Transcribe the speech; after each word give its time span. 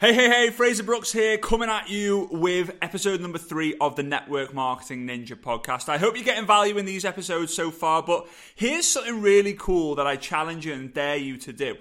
Hey, 0.00 0.14
hey, 0.14 0.30
hey, 0.30 0.48
Fraser 0.48 0.82
Brooks 0.82 1.12
here, 1.12 1.36
coming 1.36 1.68
at 1.68 1.90
you 1.90 2.26
with 2.32 2.74
episode 2.80 3.20
number 3.20 3.36
three 3.36 3.74
of 3.82 3.96
the 3.96 4.02
Network 4.02 4.54
Marketing 4.54 5.06
Ninja 5.06 5.38
podcast. 5.38 5.90
I 5.90 5.98
hope 5.98 6.16
you're 6.16 6.24
getting 6.24 6.46
value 6.46 6.78
in 6.78 6.86
these 6.86 7.04
episodes 7.04 7.52
so 7.52 7.70
far, 7.70 8.02
but 8.02 8.26
here's 8.54 8.86
something 8.86 9.20
really 9.20 9.52
cool 9.52 9.96
that 9.96 10.06
I 10.06 10.16
challenge 10.16 10.64
you 10.64 10.72
and 10.72 10.94
dare 10.94 11.18
you 11.18 11.36
to 11.36 11.52
do. 11.52 11.76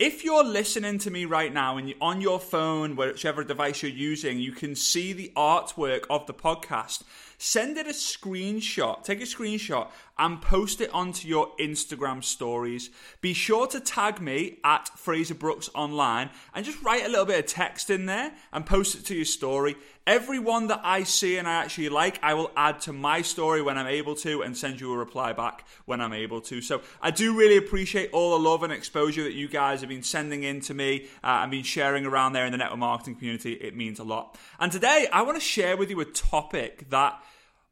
If 0.00 0.24
you're 0.24 0.42
listening 0.42 0.98
to 0.98 1.12
me 1.12 1.26
right 1.26 1.54
now 1.54 1.76
and 1.76 1.88
you're 1.88 1.98
on 2.00 2.20
your 2.20 2.40
phone, 2.40 2.96
whichever 2.96 3.44
device 3.44 3.84
you're 3.84 3.92
using, 3.92 4.40
you 4.40 4.50
can 4.50 4.74
see 4.74 5.12
the 5.12 5.30
artwork 5.36 6.06
of 6.10 6.26
the 6.26 6.34
podcast. 6.34 7.04
Send 7.42 7.78
it 7.78 7.86
a 7.86 7.94
screenshot, 7.94 9.02
take 9.02 9.22
a 9.22 9.24
screenshot 9.24 9.88
and 10.18 10.42
post 10.42 10.82
it 10.82 10.90
onto 10.92 11.26
your 11.26 11.56
Instagram 11.58 12.22
stories. 12.22 12.90
Be 13.22 13.32
sure 13.32 13.66
to 13.68 13.80
tag 13.80 14.20
me 14.20 14.58
at 14.62 14.90
Fraser 14.90 15.32
Brooks 15.32 15.70
Online 15.74 16.28
and 16.54 16.66
just 16.66 16.82
write 16.82 17.06
a 17.06 17.08
little 17.08 17.24
bit 17.24 17.38
of 17.38 17.46
text 17.46 17.88
in 17.88 18.04
there 18.04 18.32
and 18.52 18.66
post 18.66 18.94
it 18.94 19.06
to 19.06 19.14
your 19.14 19.24
story. 19.24 19.76
Everyone 20.06 20.66
that 20.66 20.82
I 20.84 21.04
see 21.04 21.38
and 21.38 21.48
I 21.48 21.52
actually 21.54 21.88
like, 21.88 22.18
I 22.22 22.34
will 22.34 22.50
add 22.58 22.82
to 22.82 22.92
my 22.92 23.22
story 23.22 23.62
when 23.62 23.78
I'm 23.78 23.86
able 23.86 24.16
to 24.16 24.42
and 24.42 24.54
send 24.54 24.78
you 24.78 24.92
a 24.92 24.98
reply 24.98 25.32
back 25.32 25.66
when 25.86 26.02
I'm 26.02 26.12
able 26.12 26.42
to. 26.42 26.60
So 26.60 26.82
I 27.00 27.10
do 27.10 27.34
really 27.34 27.56
appreciate 27.56 28.10
all 28.12 28.36
the 28.36 28.44
love 28.46 28.62
and 28.62 28.72
exposure 28.72 29.22
that 29.22 29.32
you 29.32 29.48
guys 29.48 29.80
have 29.80 29.88
been 29.88 30.02
sending 30.02 30.42
in 30.42 30.60
to 30.62 30.74
me 30.74 31.06
uh, 31.24 31.40
and 31.42 31.50
been 31.50 31.62
sharing 31.62 32.04
around 32.04 32.34
there 32.34 32.44
in 32.44 32.52
the 32.52 32.58
network 32.58 32.80
marketing 32.80 33.14
community. 33.14 33.54
It 33.54 33.74
means 33.74 33.98
a 33.98 34.04
lot. 34.04 34.36
And 34.58 34.70
today 34.70 35.08
I 35.10 35.22
want 35.22 35.38
to 35.38 35.44
share 35.44 35.78
with 35.78 35.88
you 35.88 36.00
a 36.00 36.04
topic 36.04 36.90
that 36.90 37.22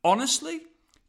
honestly 0.04 0.60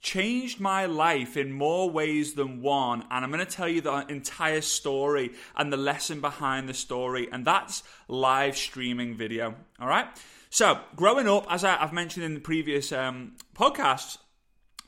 changed 0.02 0.60
my 0.60 0.86
life 0.86 1.36
in 1.36 1.52
more 1.52 1.90
ways 1.90 2.34
than 2.34 2.62
one. 2.62 3.04
And 3.12 3.26
I'm 3.26 3.32
going 3.32 3.46
to 3.46 3.52
tell 3.52 3.68
you 3.68 3.82
the 3.82 4.06
entire 4.08 4.62
story 4.62 5.32
and 5.56 5.72
the 5.72 5.78
lesson 5.78 6.22
behind 6.22 6.70
the 6.70 6.74
story. 6.74 7.28
And 7.32 7.46
that's 7.46 7.84
live 8.08 8.56
streaming 8.56 9.16
video. 9.16 9.56
All 9.80 9.88
right. 9.88 10.08
So, 10.50 10.80
growing 10.96 11.28
up, 11.28 11.46
as 11.50 11.64
I, 11.64 11.76
have 11.76 11.94
mentioned 11.94 12.26
in 12.26 12.34
the 12.34 12.40
previous 12.40 12.92
um, 12.92 13.34
podcasts, 13.56 14.18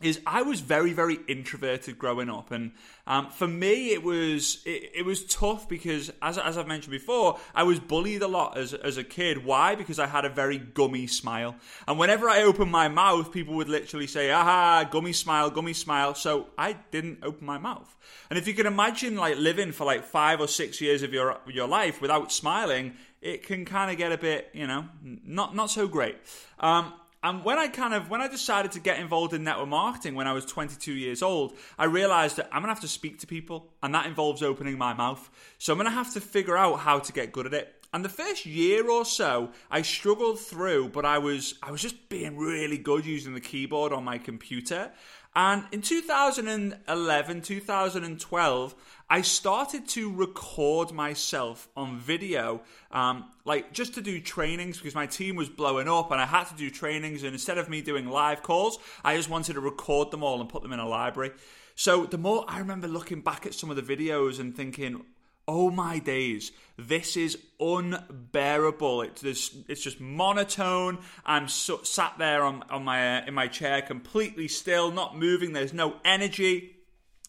is 0.01 0.19
I 0.25 0.41
was 0.41 0.59
very 0.59 0.93
very 0.93 1.19
introverted 1.27 1.97
growing 1.97 2.29
up, 2.29 2.51
and 2.51 2.71
um, 3.07 3.29
for 3.29 3.47
me 3.47 3.91
it 3.91 4.03
was 4.03 4.61
it, 4.65 4.91
it, 4.95 5.05
was 5.05 5.25
tough 5.25 5.67
because 5.67 6.11
as, 6.21 6.37
as 6.37 6.57
I've 6.57 6.67
mentioned 6.67 6.91
before, 6.91 7.39
I 7.55 7.63
was 7.63 7.79
bullied 7.79 8.21
a 8.21 8.27
lot 8.27 8.57
as 8.57 8.73
as 8.73 8.97
a 8.97 9.03
kid. 9.03 9.45
Why? 9.45 9.75
Because 9.75 9.99
I 9.99 10.07
had 10.07 10.25
a 10.25 10.29
very 10.29 10.57
gummy 10.57 11.07
smile, 11.07 11.55
and 11.87 11.97
whenever 11.97 12.29
I 12.29 12.43
opened 12.43 12.71
my 12.71 12.87
mouth, 12.87 13.31
people 13.31 13.55
would 13.55 13.69
literally 13.69 14.07
say, 14.07 14.31
"Aha, 14.31 14.87
gummy 14.91 15.13
smile, 15.13 15.49
gummy 15.49 15.73
smile." 15.73 16.15
So 16.15 16.47
I 16.57 16.73
didn't 16.91 17.19
open 17.23 17.45
my 17.45 17.57
mouth, 17.57 17.95
and 18.29 18.37
if 18.39 18.47
you 18.47 18.53
can 18.53 18.65
imagine 18.65 19.15
like 19.15 19.37
living 19.37 19.71
for 19.71 19.85
like 19.85 20.03
five 20.03 20.39
or 20.39 20.47
six 20.47 20.81
years 20.81 21.03
of 21.03 21.13
your 21.13 21.39
your 21.47 21.67
life 21.67 22.01
without 22.01 22.31
smiling, 22.31 22.93
it 23.21 23.43
can 23.43 23.65
kind 23.65 23.91
of 23.91 23.97
get 23.97 24.11
a 24.11 24.17
bit 24.17 24.49
you 24.53 24.67
know 24.67 24.85
not 25.03 25.55
not 25.55 25.69
so 25.69 25.87
great. 25.87 26.17
Um, 26.59 26.93
and 27.23 27.43
when 27.43 27.59
I 27.59 27.67
kind 27.67 27.93
of 27.93 28.09
when 28.09 28.21
I 28.21 28.27
decided 28.27 28.71
to 28.73 28.79
get 28.79 28.99
involved 28.99 29.33
in 29.33 29.43
network 29.43 29.67
marketing 29.67 30.15
when 30.15 30.27
I 30.27 30.33
was 30.33 30.45
22 30.45 30.93
years 30.93 31.21
old, 31.21 31.53
I 31.77 31.85
realized 31.85 32.37
that 32.37 32.47
I'm 32.51 32.61
going 32.61 32.69
to 32.69 32.73
have 32.73 32.81
to 32.81 32.87
speak 32.87 33.19
to 33.19 33.27
people 33.27 33.69
and 33.83 33.93
that 33.93 34.07
involves 34.07 34.41
opening 34.41 34.77
my 34.77 34.93
mouth. 34.93 35.29
So 35.59 35.71
I'm 35.71 35.77
going 35.77 35.89
to 35.89 35.95
have 35.95 36.13
to 36.13 36.21
figure 36.21 36.57
out 36.57 36.79
how 36.79 36.99
to 36.99 37.13
get 37.13 37.31
good 37.31 37.45
at 37.45 37.53
it. 37.53 37.81
And 37.93 38.05
the 38.05 38.09
first 38.09 38.45
year 38.45 38.89
or 38.89 39.03
so, 39.03 39.51
I 39.69 39.81
struggled 39.81 40.39
through, 40.39 40.89
but 40.89 41.05
I 41.05 41.17
was 41.17 41.55
I 41.61 41.71
was 41.71 41.81
just 41.81 42.09
being 42.09 42.37
really 42.37 42.77
good 42.77 43.05
using 43.05 43.33
the 43.33 43.41
keyboard 43.41 43.91
on 43.91 44.03
my 44.03 44.17
computer. 44.17 44.91
And 45.33 45.63
in 45.71 45.81
2011, 45.81 47.41
2012, 47.41 48.75
I 49.09 49.21
started 49.21 49.87
to 49.89 50.13
record 50.13 50.91
myself 50.91 51.69
on 51.75 51.99
video, 51.99 52.61
um, 52.91 53.25
like 53.45 53.71
just 53.71 53.93
to 53.93 54.01
do 54.01 54.19
trainings 54.19 54.77
because 54.77 54.93
my 54.93 55.05
team 55.05 55.37
was 55.37 55.47
blowing 55.47 55.87
up 55.87 56.11
and 56.11 56.19
I 56.19 56.25
had 56.25 56.45
to 56.45 56.55
do 56.55 56.69
trainings. 56.69 57.23
And 57.23 57.31
instead 57.31 57.57
of 57.57 57.69
me 57.69 57.81
doing 57.81 58.09
live 58.09 58.43
calls, 58.43 58.77
I 59.05 59.15
just 59.15 59.29
wanted 59.29 59.53
to 59.53 59.61
record 59.61 60.11
them 60.11 60.21
all 60.21 60.41
and 60.41 60.49
put 60.49 60.63
them 60.63 60.73
in 60.73 60.79
a 60.79 60.87
library. 60.87 61.31
So 61.75 62.05
the 62.05 62.17
more 62.17 62.43
I 62.49 62.59
remember 62.59 62.89
looking 62.89 63.21
back 63.21 63.45
at 63.45 63.53
some 63.53 63.69
of 63.69 63.77
the 63.77 63.81
videos 63.81 64.39
and 64.39 64.55
thinking, 64.55 65.05
oh 65.47 65.69
my 65.69 65.99
days, 65.99 66.51
this 66.77 67.17
is 67.17 67.37
unbearable. 67.59 69.01
It's 69.03 69.21
just, 69.21 69.55
it's 69.67 69.83
just 69.83 69.99
monotone. 69.99 70.99
I'm 71.25 71.47
so, 71.47 71.83
sat 71.83 72.15
there 72.17 72.43
on, 72.43 72.63
on 72.69 72.83
my 72.83 73.19
uh, 73.19 73.25
in 73.25 73.33
my 73.33 73.47
chair, 73.47 73.81
completely 73.81 74.47
still, 74.47 74.91
not 74.91 75.17
moving. 75.17 75.53
There's 75.53 75.73
no 75.73 75.95
energy. 76.05 76.75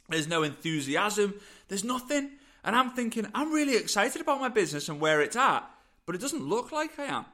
There's 0.08 0.28
no 0.28 0.42
enthusiasm. 0.42 1.34
There's 1.68 1.84
nothing. 1.84 2.30
And 2.64 2.76
I'm 2.76 2.90
thinking, 2.90 3.26
I'm 3.34 3.52
really 3.52 3.76
excited 3.76 4.20
about 4.20 4.40
my 4.40 4.48
business 4.48 4.88
and 4.88 5.00
where 5.00 5.20
it's 5.20 5.36
at, 5.36 5.68
but 6.06 6.14
it 6.14 6.20
doesn't 6.20 6.46
look 6.46 6.70
like 6.70 6.98
I 6.98 7.04
am. 7.04 7.24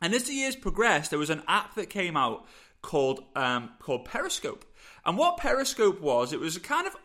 And 0.00 0.14
as 0.14 0.24
the 0.24 0.34
years 0.34 0.56
progressed, 0.56 1.10
there 1.10 1.18
was 1.18 1.30
an 1.30 1.42
app 1.48 1.74
that 1.74 1.90
came 1.90 2.16
out 2.16 2.46
called 2.82 3.24
um, 3.34 3.70
called 3.80 4.04
Periscope. 4.04 4.64
And 5.04 5.16
what 5.16 5.38
Periscope 5.38 6.00
was, 6.00 6.32
it 6.32 6.40
was 6.40 6.56
a 6.56 6.60
kind 6.60 6.86
of 6.86 6.96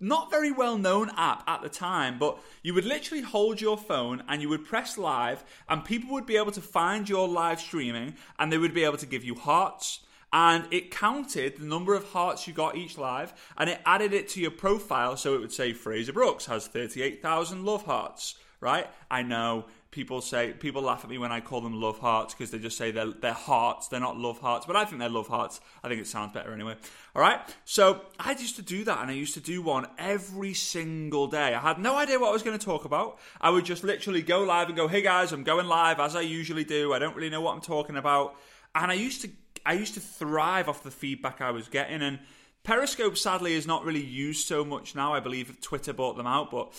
not 0.00 0.30
very 0.30 0.50
well 0.50 0.78
known 0.78 1.10
app 1.16 1.42
at 1.48 1.62
the 1.62 1.68
time, 1.68 2.18
but 2.18 2.38
you 2.62 2.74
would 2.74 2.84
literally 2.84 3.22
hold 3.22 3.60
your 3.60 3.76
phone 3.76 4.22
and 4.28 4.40
you 4.40 4.48
would 4.48 4.64
press 4.64 4.96
live, 4.96 5.44
and 5.68 5.84
people 5.84 6.12
would 6.12 6.26
be 6.26 6.36
able 6.36 6.52
to 6.52 6.60
find 6.60 7.08
your 7.08 7.28
live 7.28 7.60
streaming 7.60 8.14
and 8.38 8.52
they 8.52 8.58
would 8.58 8.74
be 8.74 8.84
able 8.84 8.98
to 8.98 9.06
give 9.06 9.24
you 9.24 9.34
hearts. 9.34 10.00
And 10.32 10.64
it 10.70 10.92
counted 10.92 11.56
the 11.56 11.64
number 11.64 11.94
of 11.94 12.04
hearts 12.04 12.46
you 12.46 12.52
got 12.52 12.76
each 12.76 12.96
live 12.96 13.32
and 13.58 13.68
it 13.68 13.80
added 13.84 14.12
it 14.12 14.28
to 14.30 14.40
your 14.40 14.52
profile. 14.52 15.16
So 15.16 15.34
it 15.34 15.40
would 15.40 15.52
say 15.52 15.72
Fraser 15.72 16.12
Brooks 16.12 16.46
has 16.46 16.68
38,000 16.68 17.64
love 17.64 17.84
hearts, 17.84 18.36
right? 18.60 18.86
I 19.10 19.22
know 19.22 19.66
people 19.90 20.20
say 20.20 20.52
people 20.52 20.82
laugh 20.82 21.02
at 21.02 21.10
me 21.10 21.18
when 21.18 21.32
I 21.32 21.40
call 21.40 21.60
them 21.60 21.80
love 21.80 21.98
hearts 21.98 22.32
because 22.32 22.50
they 22.50 22.58
just 22.58 22.78
say 22.78 22.90
they're, 22.90 23.12
they're 23.12 23.32
hearts, 23.32 23.88
they're 23.88 24.00
not 24.00 24.16
love 24.16 24.38
hearts, 24.38 24.66
but 24.66 24.76
I 24.76 24.84
think 24.84 25.00
they're 25.00 25.08
love 25.08 25.26
hearts. 25.26 25.60
I 25.82 25.88
think 25.88 26.00
it 26.00 26.06
sounds 26.06 26.32
better 26.32 26.52
anyway. 26.52 26.76
All 27.14 27.22
right, 27.22 27.40
so 27.64 28.02
I 28.18 28.32
used 28.32 28.56
to 28.56 28.62
do 28.62 28.84
that, 28.84 29.00
and 29.00 29.10
I 29.10 29.14
used 29.14 29.34
to 29.34 29.40
do 29.40 29.62
one 29.62 29.86
every 29.98 30.54
single 30.54 31.26
day. 31.26 31.54
I 31.54 31.60
had 31.60 31.78
no 31.78 31.96
idea 31.96 32.20
what 32.20 32.28
I 32.28 32.32
was 32.32 32.42
going 32.42 32.58
to 32.58 32.64
talk 32.64 32.84
about. 32.84 33.18
I 33.40 33.50
would 33.50 33.64
just 33.64 33.82
literally 33.82 34.22
go 34.22 34.42
live 34.42 34.68
and 34.68 34.76
go, 34.76 34.86
"Hey 34.86 35.02
guys, 35.02 35.32
I'm 35.32 35.42
going 35.44 35.66
live," 35.66 35.98
as 35.98 36.14
I 36.14 36.20
usually 36.20 36.64
do. 36.64 36.92
I 36.92 36.98
don't 36.98 37.16
really 37.16 37.30
know 37.30 37.40
what 37.40 37.54
I'm 37.54 37.60
talking 37.60 37.96
about, 37.96 38.36
and 38.74 38.90
I 38.90 38.94
used 38.94 39.22
to 39.22 39.30
I 39.66 39.72
used 39.72 39.94
to 39.94 40.00
thrive 40.00 40.68
off 40.68 40.82
the 40.82 40.90
feedback 40.90 41.40
I 41.40 41.50
was 41.50 41.68
getting 41.68 42.02
and. 42.02 42.18
Periscope 42.62 43.16
sadly 43.16 43.54
is 43.54 43.66
not 43.66 43.86
really 43.86 44.04
used 44.04 44.46
so 44.46 44.66
much 44.66 44.94
now. 44.94 45.14
I 45.14 45.20
believe 45.20 45.62
Twitter 45.62 45.94
bought 45.94 46.18
them 46.18 46.26
out, 46.26 46.50
but 46.50 46.74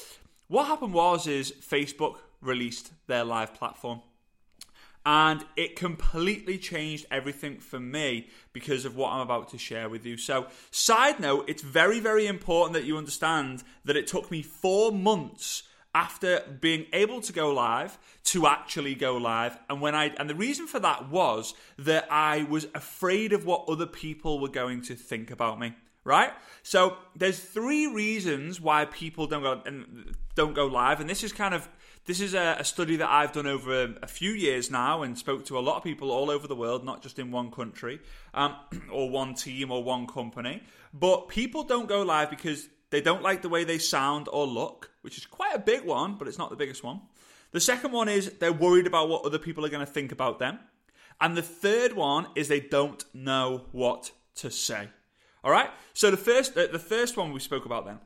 what 0.48 0.68
happened 0.68 0.94
was 0.94 1.26
is 1.26 1.52
Facebook 1.52 2.18
released 2.42 2.92
their 3.08 3.24
live 3.24 3.54
platform. 3.54 4.02
And 5.04 5.44
it 5.56 5.76
completely 5.76 6.60
changed 6.60 7.08
everything 7.10 7.60
for 7.60 7.80
me 7.80 8.28
because 8.54 8.86
of 8.86 8.96
what 8.96 9.12
I'm 9.12 9.22
about 9.22 9.50
to 9.50 9.58
share 9.58 9.90
with 9.90 10.06
you. 10.06 10.16
So, 10.16 10.46
side 10.70 11.20
note, 11.20 11.46
it's 11.48 11.64
very, 11.64 12.00
very 12.00 12.28
important 12.28 12.74
that 12.74 12.84
you 12.84 12.98
understand 12.98 13.64
that 13.84 13.98
it 13.98 14.06
took 14.06 14.30
me 14.30 14.44
four 14.44 14.92
months 14.92 15.64
after 15.94 16.42
being 16.62 16.86
able 16.94 17.20
to 17.22 17.34
go 17.34 17.54
live 17.54 17.98
to 18.24 18.48
actually 18.48 18.96
go 18.96 19.18
live 19.18 19.58
and 19.70 19.82
when 19.82 19.94
i 19.94 20.06
and 20.18 20.30
the 20.30 20.36
reason 20.36 20.66
for 20.66 20.80
that 20.80 21.10
was 21.10 21.54
that 21.78 22.08
i 22.10 22.44
was 22.44 22.66
afraid 22.74 23.34
of 23.34 23.46
what 23.46 23.66
other 23.68 23.86
people 23.86 24.40
were 24.40 24.48
going 24.48 24.82
to 24.82 24.96
think 24.96 25.30
about 25.30 25.60
me 25.60 25.74
right 26.06 26.32
so 26.64 26.96
there's 27.16 27.40
three 27.40 27.88
reasons 27.88 28.62
why 28.62 28.86
people 28.86 29.28
don't 29.28 29.44
go 29.44 29.62
don't 30.34 30.54
go 30.54 30.66
live 30.66 31.02
and 31.02 31.10
this 31.10 31.24
is 31.24 31.34
kind 31.34 31.54
of 31.54 31.68
this 32.06 32.20
is 32.20 32.34
a, 32.34 32.58
a 32.60 32.64
study 32.64 32.96
that 32.98 33.10
I've 33.10 33.32
done 33.32 33.48
over 33.48 33.84
a, 33.84 33.96
a, 34.04 34.08
few 34.08 34.32
years 34.32 34.72
now 34.72 35.04
and 35.04 35.18
spoke 35.18 35.46
to 35.46 35.58
a 35.58 35.62
lot 35.62 35.78
of 35.78 35.84
people 35.84 36.12
all 36.12 36.32
over 36.32 36.48
the 36.48 36.56
world, 36.56 36.84
not 36.84 37.02
just 37.02 37.20
in 37.20 37.32
one 37.32 37.52
country 37.52 38.00
um, 38.34 38.56
or 38.92 39.10
one 39.10 39.36
team 39.36 39.72
or 39.72 39.84
one 39.84 40.08
company. 40.08 40.64
But 40.94 41.28
people 41.28 41.64
don't 41.64 41.88
go 41.88 42.02
live 42.02 42.30
because 42.30 42.68
they 42.90 43.02
don't 43.02 43.22
like 43.22 43.42
the 43.42 43.50
way 43.50 43.64
they 43.64 43.78
sound 43.78 44.28
or 44.32 44.46
look, 44.46 44.92
which 45.02 45.18
is 45.18 45.26
quite 45.26 45.56
a 45.56 45.60
big 45.60 45.86
one, 45.86 46.16
but 46.18 46.28
it's 46.28 46.38
not 46.38 46.50
the 46.50 46.56
biggest 46.56 46.84
one. 46.84 47.02
The 47.52 47.60
second 47.60 47.92
one 47.92 48.10
is 48.10 48.32
they're 48.40 48.52
worried 48.52 48.88
about 48.88 49.10
what 49.10 49.26
other 49.26 49.40
people 49.40 49.66
are 49.66 49.70
going 49.70 49.86
to 49.86 49.92
think 49.92 50.12
about 50.12 50.40
them. 50.40 50.60
And 51.20 51.38
the 51.38 51.44
third 51.44 51.94
one 51.94 52.28
is 52.36 52.48
they 52.48 52.60
don't 52.60 53.04
know 53.14 53.66
what 53.72 54.12
to 54.36 54.50
say. 54.50 54.90
All 55.44 55.52
right. 55.52 55.70
So 55.94 56.10
the 56.10 56.18
first, 56.18 56.56
the 56.56 56.80
first 56.80 57.16
one 57.16 57.32
we 57.32 57.40
spoke 57.40 57.66
about 57.66 57.86
then 57.86 58.00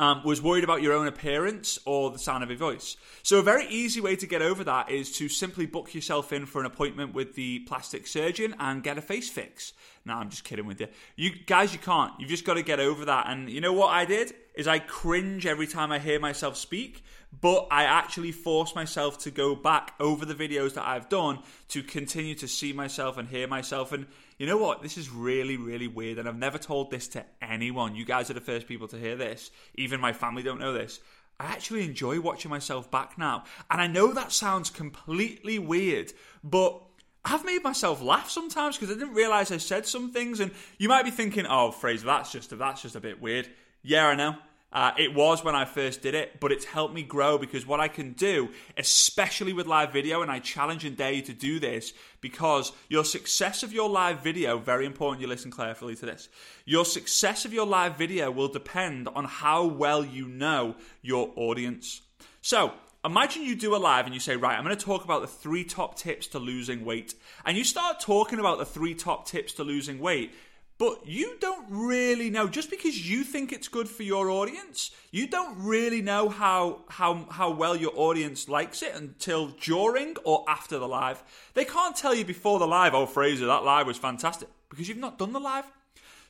um, 0.00 0.22
was 0.24 0.40
worried 0.40 0.64
about 0.64 0.80
your 0.80 0.94
own 0.94 1.06
appearance 1.06 1.78
or 1.84 2.10
the 2.10 2.18
sound 2.18 2.42
of 2.42 2.48
your 2.48 2.58
voice. 2.58 2.96
So, 3.22 3.38
a 3.38 3.42
very 3.42 3.66
easy 3.66 4.00
way 4.00 4.16
to 4.16 4.26
get 4.26 4.40
over 4.40 4.64
that 4.64 4.90
is 4.90 5.12
to 5.18 5.28
simply 5.28 5.66
book 5.66 5.94
yourself 5.94 6.32
in 6.32 6.46
for 6.46 6.58
an 6.58 6.66
appointment 6.66 7.12
with 7.12 7.34
the 7.34 7.58
plastic 7.60 8.06
surgeon 8.06 8.56
and 8.58 8.82
get 8.82 8.96
a 8.96 9.02
face 9.02 9.28
fix. 9.28 9.74
No, 10.06 10.14
I'm 10.14 10.30
just 10.30 10.42
kidding 10.42 10.64
with 10.64 10.80
you. 10.80 10.88
You 11.16 11.32
guys, 11.44 11.74
you 11.74 11.78
can't. 11.78 12.18
You've 12.18 12.30
just 12.30 12.46
got 12.46 12.54
to 12.54 12.62
get 12.62 12.80
over 12.80 13.04
that. 13.04 13.26
And 13.28 13.50
you 13.50 13.60
know 13.60 13.74
what 13.74 13.88
I 13.88 14.06
did? 14.06 14.32
Is 14.54 14.66
I 14.66 14.78
cringe 14.78 15.44
every 15.44 15.66
time 15.66 15.92
I 15.92 15.98
hear 15.98 16.18
myself 16.18 16.56
speak, 16.56 17.04
but 17.38 17.68
I 17.70 17.84
actually 17.84 18.32
force 18.32 18.74
myself 18.74 19.18
to 19.18 19.30
go 19.30 19.54
back 19.54 19.92
over 20.00 20.24
the 20.24 20.34
videos 20.34 20.74
that 20.74 20.86
I've 20.86 21.10
done 21.10 21.40
to 21.68 21.82
continue 21.82 22.34
to 22.36 22.48
see 22.48 22.72
myself 22.72 23.18
and 23.18 23.28
hear 23.28 23.46
myself. 23.46 23.92
And 23.92 24.06
you 24.40 24.46
know 24.46 24.56
what? 24.56 24.80
This 24.80 24.96
is 24.96 25.10
really, 25.10 25.58
really 25.58 25.86
weird, 25.86 26.16
and 26.16 26.26
I've 26.26 26.34
never 26.34 26.56
told 26.56 26.90
this 26.90 27.08
to 27.08 27.26
anyone. 27.42 27.94
You 27.94 28.06
guys 28.06 28.30
are 28.30 28.34
the 28.34 28.40
first 28.40 28.66
people 28.66 28.88
to 28.88 28.96
hear 28.96 29.14
this. 29.14 29.50
Even 29.74 30.00
my 30.00 30.14
family 30.14 30.42
don't 30.42 30.58
know 30.58 30.72
this. 30.72 30.98
I 31.38 31.44
actually 31.44 31.84
enjoy 31.84 32.22
watching 32.22 32.50
myself 32.50 32.90
back 32.90 33.18
now. 33.18 33.44
And 33.70 33.82
I 33.82 33.86
know 33.86 34.14
that 34.14 34.32
sounds 34.32 34.70
completely 34.70 35.58
weird, 35.58 36.14
but 36.42 36.80
I've 37.22 37.44
made 37.44 37.62
myself 37.62 38.00
laugh 38.00 38.30
sometimes 38.30 38.78
because 38.78 38.96
I 38.96 38.98
didn't 38.98 39.12
realize 39.12 39.52
I 39.52 39.58
said 39.58 39.84
some 39.84 40.10
things. 40.10 40.40
And 40.40 40.52
you 40.78 40.88
might 40.88 41.04
be 41.04 41.10
thinking, 41.10 41.44
"Oh, 41.46 41.70
Fraser, 41.70 42.06
that's 42.06 42.32
just 42.32 42.58
that's 42.58 42.80
just 42.80 42.96
a 42.96 43.00
bit 43.00 43.20
weird." 43.20 43.46
Yeah, 43.82 44.06
I 44.06 44.14
know. 44.14 44.36
Uh, 44.72 44.92
it 44.96 45.14
was 45.14 45.42
when 45.42 45.56
I 45.56 45.64
first 45.64 46.00
did 46.00 46.14
it, 46.14 46.38
but 46.38 46.52
it's 46.52 46.64
helped 46.64 46.94
me 46.94 47.02
grow 47.02 47.38
because 47.38 47.66
what 47.66 47.80
I 47.80 47.88
can 47.88 48.12
do, 48.12 48.50
especially 48.76 49.52
with 49.52 49.66
live 49.66 49.92
video, 49.92 50.22
and 50.22 50.30
I 50.30 50.38
challenge 50.38 50.84
and 50.84 50.96
dare 50.96 51.12
you 51.12 51.22
to 51.22 51.32
do 51.32 51.58
this 51.58 51.92
because 52.20 52.70
your 52.88 53.04
success 53.04 53.64
of 53.64 53.72
your 53.72 53.88
live 53.88 54.22
video, 54.22 54.58
very 54.58 54.86
important 54.86 55.22
you 55.22 55.26
listen 55.26 55.50
carefully 55.50 55.96
to 55.96 56.06
this, 56.06 56.28
your 56.64 56.84
success 56.84 57.44
of 57.44 57.52
your 57.52 57.66
live 57.66 57.96
video 57.96 58.30
will 58.30 58.48
depend 58.48 59.08
on 59.08 59.24
how 59.24 59.64
well 59.64 60.04
you 60.04 60.28
know 60.28 60.76
your 61.02 61.32
audience. 61.34 62.02
So, 62.40 62.72
imagine 63.04 63.42
you 63.42 63.56
do 63.56 63.74
a 63.74 63.78
live 63.78 64.04
and 64.04 64.14
you 64.14 64.20
say, 64.20 64.36
right, 64.36 64.56
I'm 64.56 64.64
going 64.64 64.76
to 64.76 64.84
talk 64.84 65.04
about 65.04 65.22
the 65.22 65.26
three 65.26 65.64
top 65.64 65.96
tips 65.96 66.28
to 66.28 66.38
losing 66.38 66.84
weight. 66.84 67.14
And 67.44 67.56
you 67.56 67.64
start 67.64 67.98
talking 67.98 68.38
about 68.38 68.58
the 68.58 68.64
three 68.64 68.94
top 68.94 69.26
tips 69.26 69.54
to 69.54 69.64
losing 69.64 69.98
weight 69.98 70.32
but 70.80 71.06
you 71.06 71.36
don't 71.40 71.66
really 71.68 72.30
know 72.30 72.48
just 72.48 72.70
because 72.70 73.08
you 73.08 73.22
think 73.22 73.52
it's 73.52 73.68
good 73.68 73.86
for 73.86 74.02
your 74.02 74.30
audience 74.30 74.90
you 75.10 75.26
don't 75.26 75.54
really 75.58 76.00
know 76.00 76.28
how 76.30 76.80
how 76.88 77.26
how 77.30 77.50
well 77.50 77.76
your 77.76 77.92
audience 77.94 78.48
likes 78.48 78.82
it 78.82 78.94
until 78.94 79.48
during 79.48 80.16
or 80.24 80.44
after 80.48 80.78
the 80.78 80.88
live. 80.88 81.22
They 81.54 81.64
can't 81.64 81.94
tell 81.94 82.14
you 82.14 82.24
before 82.24 82.58
the 82.58 82.66
live 82.66 82.94
oh 82.94 83.06
fraser 83.06 83.46
that 83.46 83.64
live 83.64 83.86
was 83.86 83.98
fantastic 83.98 84.48
because 84.70 84.88
you've 84.88 84.98
not 84.98 85.18
done 85.18 85.32
the 85.32 85.40
live. 85.40 85.66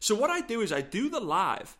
So 0.00 0.14
what 0.14 0.30
i 0.30 0.40
do 0.40 0.60
is 0.60 0.72
i 0.72 0.80
do 0.80 1.08
the 1.08 1.20
live. 1.20 1.76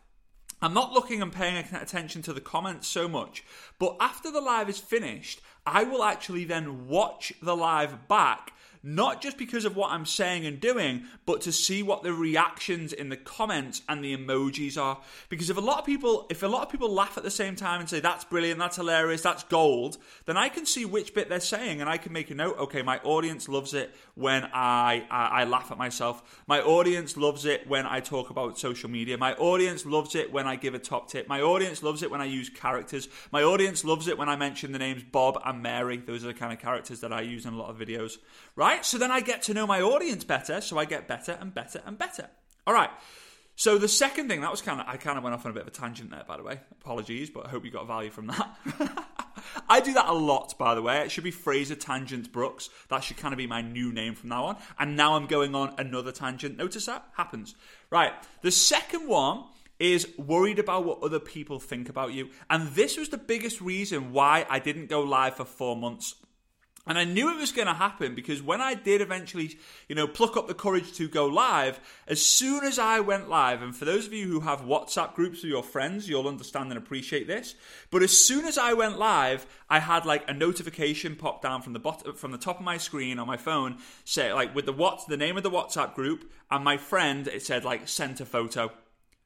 I'm 0.63 0.75
not 0.75 0.93
looking 0.93 1.23
and 1.23 1.33
paying 1.33 1.57
attention 1.57 2.21
to 2.21 2.33
the 2.33 2.39
comments 2.39 2.87
so 2.87 3.07
much, 3.07 3.43
but 3.79 3.97
after 3.99 4.31
the 4.31 4.41
live 4.41 4.69
is 4.69 4.77
finished, 4.77 5.41
I 5.65 5.83
will 5.83 6.03
actually 6.03 6.45
then 6.45 6.87
watch 6.87 7.33
the 7.41 7.55
live 7.55 8.07
back 8.07 8.53
not 8.83 9.21
just 9.21 9.37
because 9.37 9.65
of 9.65 9.75
what 9.75 9.91
I'm 9.91 10.05
saying 10.05 10.45
and 10.45 10.59
doing, 10.59 11.03
but 11.25 11.41
to 11.41 11.51
see 11.51 11.83
what 11.83 12.03
the 12.03 12.13
reactions 12.13 12.93
in 12.93 13.09
the 13.09 13.17
comments 13.17 13.81
and 13.87 14.03
the 14.03 14.15
emojis 14.15 14.81
are. 14.81 14.99
Because 15.29 15.49
if 15.49 15.57
a 15.57 15.61
lot 15.61 15.79
of 15.79 15.85
people, 15.85 16.27
if 16.29 16.43
a 16.43 16.47
lot 16.47 16.63
of 16.63 16.69
people 16.69 16.91
laugh 16.91 17.17
at 17.17 17.23
the 17.23 17.31
same 17.31 17.55
time 17.55 17.79
and 17.79 17.89
say 17.89 17.99
that's 17.99 18.25
brilliant, 18.25 18.59
that's 18.59 18.77
hilarious, 18.77 19.21
that's 19.21 19.43
gold, 19.43 19.97
then 20.25 20.37
I 20.37 20.49
can 20.49 20.65
see 20.65 20.85
which 20.85 21.13
bit 21.13 21.29
they're 21.29 21.39
saying 21.39 21.81
and 21.81 21.89
I 21.89 21.97
can 21.97 22.13
make 22.13 22.31
a 22.31 22.35
note. 22.35 22.57
Okay, 22.57 22.81
my 22.81 22.99
audience 22.99 23.47
loves 23.47 23.73
it 23.73 23.93
when 24.15 24.49
I 24.53 24.71
I, 25.09 25.41
I 25.41 25.43
laugh 25.45 25.71
at 25.71 25.77
myself. 25.77 26.43
My 26.47 26.61
audience 26.61 27.17
loves 27.17 27.45
it 27.45 27.67
when 27.67 27.85
I 27.85 27.99
talk 27.99 28.29
about 28.29 28.57
social 28.57 28.89
media. 28.89 29.17
My 29.17 29.33
audience 29.33 29.85
loves 29.85 30.15
it 30.15 30.31
when 30.31 30.47
I 30.47 30.55
give 30.55 30.73
a 30.73 30.79
top 30.79 31.09
tip. 31.09 31.27
My 31.27 31.41
audience 31.41 31.83
loves 31.83 32.03
it 32.03 32.11
when 32.11 32.21
I 32.21 32.25
use 32.25 32.49
characters. 32.49 33.07
My 33.31 33.43
audience 33.43 33.83
loves 33.83 34.07
it 34.07 34.17
when 34.17 34.29
I 34.29 34.35
mention 34.35 34.71
the 34.71 34.79
names 34.79 35.03
Bob 35.03 35.41
and 35.45 35.61
Mary. 35.61 35.97
Those 35.97 36.23
are 36.23 36.27
the 36.27 36.33
kind 36.33 36.53
of 36.53 36.59
characters 36.59 37.01
that 37.01 37.13
I 37.13 37.21
use 37.21 37.45
in 37.45 37.53
a 37.53 37.57
lot 37.57 37.69
of 37.69 37.77
videos. 37.77 38.17
Right? 38.55 38.70
Right? 38.71 38.85
So 38.85 38.97
then 38.97 39.11
I 39.11 39.21
get 39.21 39.43
to 39.43 39.53
know 39.53 39.67
my 39.67 39.81
audience 39.81 40.23
better, 40.23 40.61
so 40.61 40.77
I 40.77 40.85
get 40.85 41.07
better 41.07 41.37
and 41.39 41.53
better 41.53 41.81
and 41.85 41.97
better. 41.97 42.27
All 42.65 42.73
right. 42.73 42.89
So 43.55 43.77
the 43.77 43.87
second 43.87 44.29
thing 44.29 44.41
that 44.41 44.49
was 44.49 44.61
kind 44.61 44.79
of 44.79 44.87
I 44.87 44.97
kind 44.97 45.17
of 45.17 45.23
went 45.23 45.35
off 45.35 45.45
on 45.45 45.51
a 45.51 45.53
bit 45.53 45.63
of 45.63 45.67
a 45.67 45.71
tangent 45.71 46.09
there, 46.09 46.23
by 46.27 46.37
the 46.37 46.43
way. 46.43 46.59
Apologies, 46.81 47.29
but 47.29 47.45
I 47.45 47.49
hope 47.49 47.65
you 47.65 47.71
got 47.71 47.85
value 47.85 48.09
from 48.09 48.27
that. 48.27 48.57
I 49.69 49.81
do 49.81 49.93
that 49.93 50.07
a 50.07 50.13
lot, 50.13 50.57
by 50.57 50.73
the 50.73 50.81
way. 50.81 50.99
It 51.01 51.11
should 51.11 51.23
be 51.23 51.31
Fraser 51.31 51.75
Tangent 51.75 52.31
Brooks. 52.31 52.69
That 52.89 53.03
should 53.03 53.17
kind 53.17 53.33
of 53.33 53.37
be 53.37 53.47
my 53.47 53.61
new 53.61 53.91
name 53.91 54.15
from 54.15 54.29
now 54.29 54.45
on. 54.45 54.57
And 54.79 54.95
now 54.95 55.15
I'm 55.15 55.27
going 55.27 55.53
on 55.53 55.75
another 55.77 56.11
tangent. 56.11 56.57
Notice 56.57 56.85
that 56.85 57.05
happens. 57.17 57.55
Right. 57.89 58.13
The 58.41 58.51
second 58.51 59.07
one 59.07 59.43
is 59.79 60.07
worried 60.17 60.59
about 60.59 60.85
what 60.85 61.01
other 61.03 61.19
people 61.19 61.59
think 61.59 61.89
about 61.89 62.13
you. 62.13 62.29
And 62.49 62.69
this 62.69 62.97
was 62.97 63.09
the 63.09 63.17
biggest 63.17 63.61
reason 63.61 64.13
why 64.13 64.45
I 64.49 64.59
didn't 64.59 64.87
go 64.87 65.01
live 65.01 65.35
for 65.35 65.45
four 65.45 65.75
months 65.75 66.15
and 66.87 66.97
I 66.97 67.03
knew 67.03 67.29
it 67.29 67.39
was 67.39 67.51
going 67.51 67.67
to 67.67 67.73
happen 67.73 68.15
because 68.15 68.41
when 68.41 68.59
I 68.59 68.73
did 68.73 69.01
eventually, 69.01 69.57
you 69.87 69.93
know, 69.93 70.07
pluck 70.07 70.35
up 70.35 70.47
the 70.47 70.55
courage 70.55 70.93
to 70.93 71.07
go 71.07 71.27
live, 71.27 71.79
as 72.07 72.25
soon 72.25 72.63
as 72.63 72.79
I 72.79 73.01
went 73.01 73.29
live, 73.29 73.61
and 73.61 73.75
for 73.75 73.85
those 73.85 74.07
of 74.07 74.13
you 74.13 74.27
who 74.27 74.39
have 74.39 74.61
WhatsApp 74.61 75.13
groups 75.13 75.43
with 75.43 75.51
your 75.51 75.61
friends, 75.61 76.09
you'll 76.09 76.27
understand 76.27 76.71
and 76.71 76.77
appreciate 76.77 77.27
this. 77.27 77.53
But 77.91 78.01
as 78.01 78.17
soon 78.17 78.45
as 78.45 78.57
I 78.57 78.73
went 78.73 78.97
live, 78.97 79.45
I 79.69 79.79
had 79.79 80.05
like 80.05 80.27
a 80.27 80.33
notification 80.33 81.15
pop 81.15 81.43
down 81.43 81.61
from 81.61 81.73
the 81.73 81.79
bottom, 81.79 82.15
from 82.15 82.31
the 82.31 82.39
top 82.39 82.57
of 82.57 82.65
my 82.65 82.77
screen 82.77 83.19
on 83.19 83.27
my 83.27 83.37
phone, 83.37 83.77
say 84.03 84.33
like 84.33 84.55
with 84.55 84.65
the 84.65 84.73
what 84.73 85.05
the 85.07 85.17
name 85.17 85.37
of 85.37 85.43
the 85.43 85.51
WhatsApp 85.51 85.93
group 85.93 86.31
and 86.49 86.63
my 86.63 86.77
friend. 86.77 87.27
It 87.27 87.43
said 87.43 87.63
like 87.63 87.87
sent 87.87 88.21
a 88.21 88.25
photo, 88.25 88.71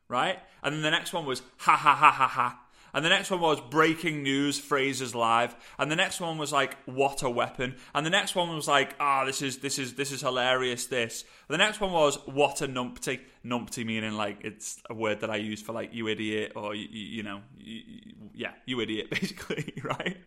right? 0.09 0.39
And 0.61 0.75
then 0.75 0.81
the 0.81 0.91
next 0.91 1.13
one 1.13 1.25
was 1.25 1.41
ha 1.57 1.77
ha 1.77 1.95
ha 1.95 2.11
ha 2.11 2.27
ha 2.27 2.64
and 2.95 3.03
the 3.03 3.09
next 3.09 3.29
one 3.29 3.41
was 3.41 3.59
breaking 3.59 4.23
news, 4.23 4.57
Fraser's 4.57 5.13
live. 5.13 5.53
And 5.77 5.91
the 5.91 5.97
next 5.97 6.21
one 6.21 6.37
was 6.37 6.53
like, 6.53 6.77
what 6.85 7.23
a 7.23 7.29
weapon. 7.29 7.75
And 7.93 8.05
the 8.05 8.09
next 8.09 8.35
one 8.35 8.55
was 8.55 8.69
like, 8.69 8.95
ah, 9.01 9.21
oh, 9.21 9.25
this 9.25 9.41
is 9.41 9.57
this 9.57 9.77
is 9.77 9.95
this 9.95 10.13
is 10.13 10.21
hilarious. 10.21 10.85
This. 10.85 11.25
The 11.49 11.57
next 11.57 11.81
one 11.81 11.91
was 11.91 12.17
what 12.25 12.61
a 12.61 12.67
numpty. 12.69 13.19
Numpty 13.45 13.85
meaning 13.85 14.13
like 14.13 14.39
it's 14.41 14.81
a 14.89 14.93
word 14.93 15.21
that 15.21 15.29
I 15.29 15.35
use 15.35 15.61
for 15.61 15.73
like 15.73 15.93
you 15.93 16.07
idiot 16.07 16.53
or 16.55 16.73
you, 16.73 16.87
you 16.89 17.23
know, 17.23 17.41
you, 17.57 17.83
yeah, 18.33 18.51
you 18.65 18.79
idiot 18.81 19.09
basically, 19.11 19.73
right? 19.83 20.17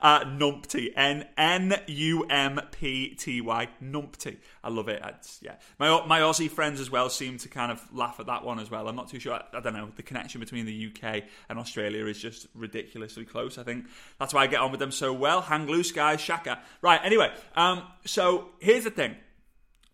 Uh, 0.00 0.20
numpty, 0.20 0.88
N 0.96 1.26
N 1.36 1.74
U 1.86 2.24
M 2.24 2.60
P 2.70 3.14
T 3.14 3.40
Y, 3.40 3.68
numpty. 3.82 4.38
I 4.62 4.70
love 4.70 4.88
it. 4.88 5.02
It's, 5.04 5.40
yeah, 5.42 5.56
my 5.78 6.06
my 6.06 6.20
Aussie 6.20 6.50
friends 6.50 6.80
as 6.80 6.90
well 6.90 7.10
seem 7.10 7.36
to 7.38 7.48
kind 7.48 7.70
of 7.70 7.82
laugh 7.94 8.18
at 8.18 8.26
that 8.26 8.44
one 8.44 8.58
as 8.58 8.70
well. 8.70 8.88
I'm 8.88 8.96
not 8.96 9.08
too 9.08 9.20
sure. 9.20 9.34
I, 9.34 9.44
I 9.52 9.60
don't 9.60 9.74
know. 9.74 9.90
The 9.94 10.02
connection 10.02 10.40
between 10.40 10.64
the 10.64 10.90
UK 10.90 11.24
and 11.48 11.58
Australia 11.58 12.06
is 12.06 12.18
just 12.18 12.46
ridiculously 12.54 13.24
close. 13.24 13.58
I 13.58 13.62
think 13.62 13.86
that's 14.18 14.32
why 14.32 14.42
I 14.42 14.46
get 14.46 14.60
on 14.60 14.70
with 14.70 14.80
them 14.80 14.92
so 14.92 15.12
well. 15.12 15.42
Hang 15.42 15.66
loose, 15.66 15.92
guys. 15.92 16.20
Shaka. 16.20 16.60
Right. 16.80 17.00
Anyway, 17.04 17.30
um, 17.56 17.82
so 18.06 18.48
here's 18.58 18.84
the 18.84 18.90
thing. 18.90 19.16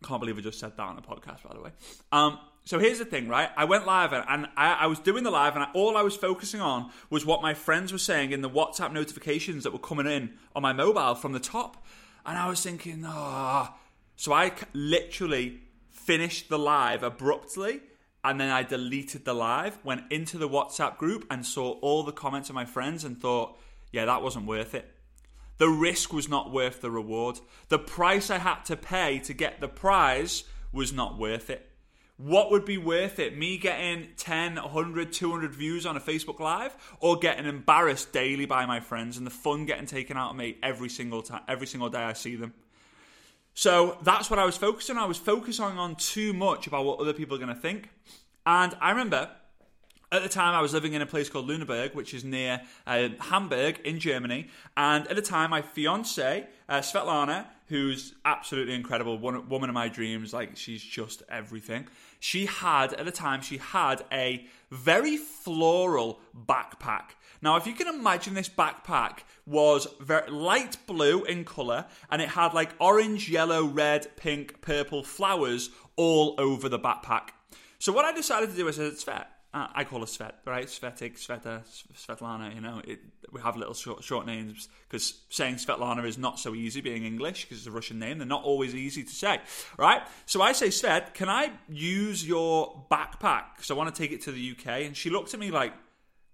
Can't 0.03 0.21
believe 0.21 0.39
I 0.39 0.41
just 0.41 0.59
said 0.59 0.77
that 0.77 0.83
on 0.83 0.97
a 0.97 1.03
podcast, 1.03 1.43
by 1.43 1.55
the 1.55 1.61
way. 1.61 1.71
Um, 2.11 2.39
so 2.65 2.79
here's 2.79 2.99
the 2.99 3.05
thing, 3.05 3.29
right? 3.29 3.51
I 3.57 3.65
went 3.65 3.87
live 3.87 4.13
and, 4.13 4.25
and 4.29 4.47
I, 4.57 4.73
I, 4.75 4.87
was 4.87 4.99
doing 4.99 5.25
the 5.25 5.31
live, 5.31 5.55
and 5.55 5.65
I, 5.65 5.69
all 5.73 5.97
I 5.97 6.03
was 6.03 6.17
focusing 6.17 6.61
on 6.61 6.91
was 7.09 7.25
what 7.25 7.43
my 7.43 7.55
friends 7.55 7.93
were 7.93 7.99
saying 7.99 8.33
in 8.33 8.43
the 8.43 8.51
WhatsApp 8.51 8.93
notifications 8.93 9.65
that 9.65 9.73
were 9.73 9.79
coming 9.79 10.07
in 10.07 10.35
on 10.55 10.63
my 10.63 10.73
mobile 10.73 11.15
from 11.15 11.33
the 11.33 11.41
top. 11.41 11.85
And 12.25 12.39
I 12.39 12.49
was 12.49 12.63
thinking, 12.63 13.03
ah. 13.07 13.73
Oh. 13.73 13.81
So 14.17 14.33
I 14.35 14.53
literally 14.75 15.61
finished 15.89 16.51
the 16.51 16.59
live 16.59 17.03
abruptly, 17.03 17.81
and 18.23 18.39
then 18.39 18.51
I 18.51 18.63
deleted 18.63 19.25
the 19.25 19.33
live, 19.33 19.83
went 19.83 20.13
into 20.13 20.37
the 20.37 20.49
WhatsApp 20.49 20.99
group, 20.99 21.27
and 21.31 21.45
saw 21.45 21.73
all 21.81 22.03
the 22.03 22.13
comments 22.13 22.51
of 22.51 22.55
my 22.55 22.67
friends 22.67 23.05
and 23.05 23.19
thought, 23.19 23.59
yeah, 23.93 24.05
that 24.05 24.23
wasn't 24.23 24.47
worth 24.47 24.75
it. 24.75 24.95
The 25.57 25.69
risk 25.69 26.13
was 26.13 26.29
not 26.29 26.53
worth 26.53 26.83
the 26.83 26.91
reward. 26.91 27.41
The 27.69 27.79
price 27.79 28.31
I 28.31 28.39
had 28.39 28.63
to 28.65 28.77
pay 28.77 29.19
to 29.21 29.33
get 29.33 29.61
the 29.61 29.69
prize 29.69 30.45
was 30.73 30.93
not 30.93 31.19
worth 31.19 31.49
it. 31.49 31.70
What 32.23 32.51
would 32.51 32.67
be 32.67 32.77
worth 32.77 33.19
it? 33.19 33.39
Me 33.39 33.57
getting 33.57 34.09
10, 34.19 34.57
100, 34.57 35.11
200 35.11 35.55
views 35.55 35.87
on 35.87 35.97
a 35.97 36.01
Facebook 36.01 36.39
Live 36.39 36.77
or 37.01 37.19
getting 37.19 37.47
embarrassed 37.47 38.13
daily 38.13 38.45
by 38.45 38.67
my 38.67 38.79
friends 38.79 39.17
and 39.17 39.27
the 39.27 39.31
fun 39.31 39.65
getting 39.65 39.87
taken 39.87 40.19
out 40.19 40.33
of 40.33 40.37
me 40.37 40.59
every 40.63 40.91
single 40.91 41.23
time, 41.23 41.41
every 41.49 41.67
single 41.67 41.89
day 41.89 42.03
I 42.03 42.13
see 42.13 42.37
them? 42.37 42.53
So 43.55 43.97
that's 44.03 44.29
what 44.29 44.39
I 44.39 44.45
was 44.45 44.59
focusing 44.59 44.99
on. 44.99 45.03
I 45.03 45.07
was 45.07 45.17
focusing 45.17 45.65
on 45.65 45.97
too 45.97 46.35
much 46.35 46.67
about 46.67 46.85
what 46.85 47.01
other 47.01 47.15
people 47.15 47.37
are 47.37 47.41
going 47.41 47.55
to 47.55 47.61
think. 47.61 47.89
And 48.45 48.77
I 48.83 48.91
remember 48.91 49.31
at 50.13 50.23
the 50.23 50.29
time, 50.29 50.55
I 50.55 50.61
was 50.61 50.75
living 50.75 50.93
in 50.95 51.03
a 51.03 51.07
place 51.07 51.31
called 51.31 51.49
Lüneburg, 51.49 51.95
which 51.95 52.15
is 52.15 52.25
near 52.25 52.61
uh, 52.87 53.11
Hamburg 53.21 53.81
in 53.85 53.99
Germany. 54.01 54.49
And 54.77 55.07
at 55.07 55.17
the 55.17 55.23
time, 55.23 55.51
my 55.51 55.63
fiance, 55.63 56.49
uh, 56.69 56.81
Svetlana, 56.81 57.47
who's 57.71 58.15
absolutely 58.25 58.75
incredible, 58.75 59.17
one, 59.17 59.49
woman 59.49 59.71
of 59.71 59.75
my 59.75 59.89
dreams, 59.89 60.35
like 60.35 60.57
she's 60.57 60.83
just 60.83 61.23
everything. 61.31 61.87
She 62.19 62.47
had, 62.47 62.93
at 62.95 63.05
the 63.07 63.13
time, 63.13 63.41
she 63.41 63.59
had 63.59 64.05
a 64.13 64.45
very 64.73 65.17
floral 65.17 66.19
backpack. 66.37 67.13
Now, 67.41 67.57
if 67.57 67.69
you 67.69 67.73
can 67.73 67.87
imagine 67.87 68.35
this 68.35 68.49
backpack 68.49 69.21
was 69.47 69.87
very 70.01 70.29
light 70.31 70.79
blue 70.87 71.23
in 71.23 71.45
colour 71.45 71.87
and 72.11 72.21
it 72.21 72.31
had 72.31 72.55
like 72.55 72.71
orange, 72.81 73.31
yellow, 73.31 73.65
red, 73.65 74.17
pink, 74.17 74.61
purple 74.61 75.05
flowers 75.05 75.71
all 75.95 76.35
over 76.39 76.69
the 76.69 76.79
backpack. 76.79 77.29
So 77.79 77.93
what 77.93 78.05
I 78.05 78.13
decided 78.13 78.51
to 78.51 78.57
do 78.57 78.67
is, 78.67 78.81
it's 78.81 79.05
fair 79.05 79.27
uh, 79.53 79.67
I 79.75 79.83
call 79.83 80.01
her 80.01 80.07
Svet, 80.07 80.35
right? 80.47 80.67
Svetik, 80.67 81.19
Sveta, 81.19 81.63
Svetlana, 81.97 82.55
you 82.55 82.61
know, 82.61 82.81
it, 82.87 83.01
we 83.33 83.41
have 83.41 83.57
little 83.57 83.75
short, 83.75 84.05
short 84.05 84.25
names 84.25 84.69
because 84.89 85.21
saying 85.29 85.57
Svetlana 85.57 86.07
is 86.07 86.17
not 86.17 86.39
so 86.39 86.55
easy 86.55 86.81
being 86.81 87.05
English 87.05 87.45
because 87.45 87.59
it's 87.59 87.67
a 87.67 87.73
Russian 87.73 87.99
name. 87.99 88.19
They're 88.19 88.29
not 88.29 88.45
always 88.45 88.77
easy 88.77 89.03
to 89.03 89.11
say, 89.13 89.41
right? 89.77 90.03
So 90.27 90.41
I 90.41 90.53
say, 90.53 90.69
Svet, 90.69 91.15
can 91.15 91.29
I 91.29 91.51
use 91.69 92.27
your 92.27 92.85
backpack? 92.93 93.57
Because 93.57 93.73
I 93.73 93.75
want 93.75 93.93
to 93.93 94.01
take 94.01 94.13
it 94.13 94.23
to 94.23 94.33
the 94.33 94.53
UK. 94.53 94.83
And 94.83 94.97
she 94.97 95.11
looked 95.11 95.35
at 95.35 95.41
me 95.41 95.51
like, 95.51 95.73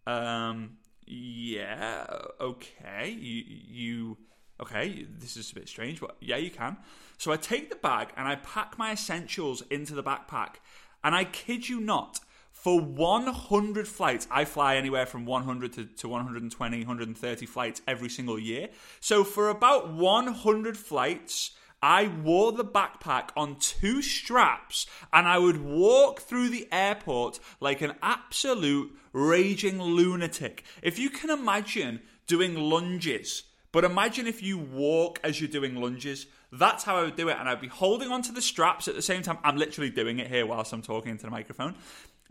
um, 0.07 0.77
yeah, 1.07 2.07
okay, 2.39 3.17
you, 3.19 3.45
you, 3.49 4.19
okay, 4.61 5.07
this 5.19 5.39
is 5.39 5.53
a 5.53 5.55
bit 5.55 5.71
strange, 5.71 6.01
but 6.01 6.17
yeah, 6.21 6.37
you 6.37 6.51
can. 6.51 6.77
So 7.17 7.33
I 7.33 7.39
take 7.39 7.71
the 7.71 7.77
bag 7.77 8.09
and 8.15 8.29
I 8.29 8.37
pack 8.37 8.77
my 8.77 8.93
essentials 8.93 9.63
into 9.71 9.95
the 9.95 10.03
backpack. 10.03 10.57
And 11.03 11.15
I 11.15 11.25
kid 11.25 11.69
you 11.69 11.81
not, 11.81 12.21
For 12.57 12.81
100 12.81 13.87
flights, 13.87 14.27
I 14.29 14.45
fly 14.45 14.75
anywhere 14.75 15.07
from 15.07 15.25
100 15.25 15.75
to, 15.75 15.85
to 15.85 16.09
120, 16.09 16.79
130 16.79 17.47
flights 17.47 17.81
every 17.87 18.09
single 18.09 18.41
year. 18.41 18.71
So 18.99 19.23
for 19.23 19.51
about 19.51 19.93
100 19.93 20.77
flights, 20.77 21.53
I 21.81 22.09
wore 22.09 22.51
the 22.51 22.65
backpack 22.65 23.29
on 23.37 23.61
two 23.61 24.03
straps 24.03 24.87
and 25.13 25.29
I 25.29 25.39
would 25.39 25.63
walk 25.63 26.23
through 26.23 26.49
the 26.49 26.67
airport 26.73 27.39
like 27.61 27.83
an 27.83 27.93
absolute 28.03 28.97
raging 29.13 29.81
lunatic. 29.81 30.65
If 30.83 30.99
you 30.99 31.09
can 31.09 31.31
imagine 31.31 32.01
doing 32.27 32.57
lunges, 32.57 33.45
but 33.71 33.85
imagine 33.85 34.27
if 34.27 34.43
you 34.43 34.59
walk 34.59 35.21
as 35.23 35.41
you're 35.41 35.51
doing 35.51 35.77
lunges. 35.77 36.27
That's 36.51 36.85
how 36.85 36.97
I 36.97 37.03
would 37.03 37.17
do 37.17 37.29
it. 37.29 37.37
And 37.39 37.47
I'd 37.47 37.61
be 37.61 37.69
holding 37.69 38.11
onto 38.11 38.33
the 38.33 38.41
straps 38.41 38.89
at 38.89 38.95
the 38.95 39.03
same 39.03 39.21
time. 39.21 39.37
I'm 39.45 39.59
literally 39.59 39.91
doing 39.91 40.19
it 40.19 40.29
here 40.29 40.47
whilst 40.47 40.73
I'm 40.73 40.81
talking 40.81 41.11
into 41.11 41.25
the 41.25 41.31
microphone. 41.31 41.75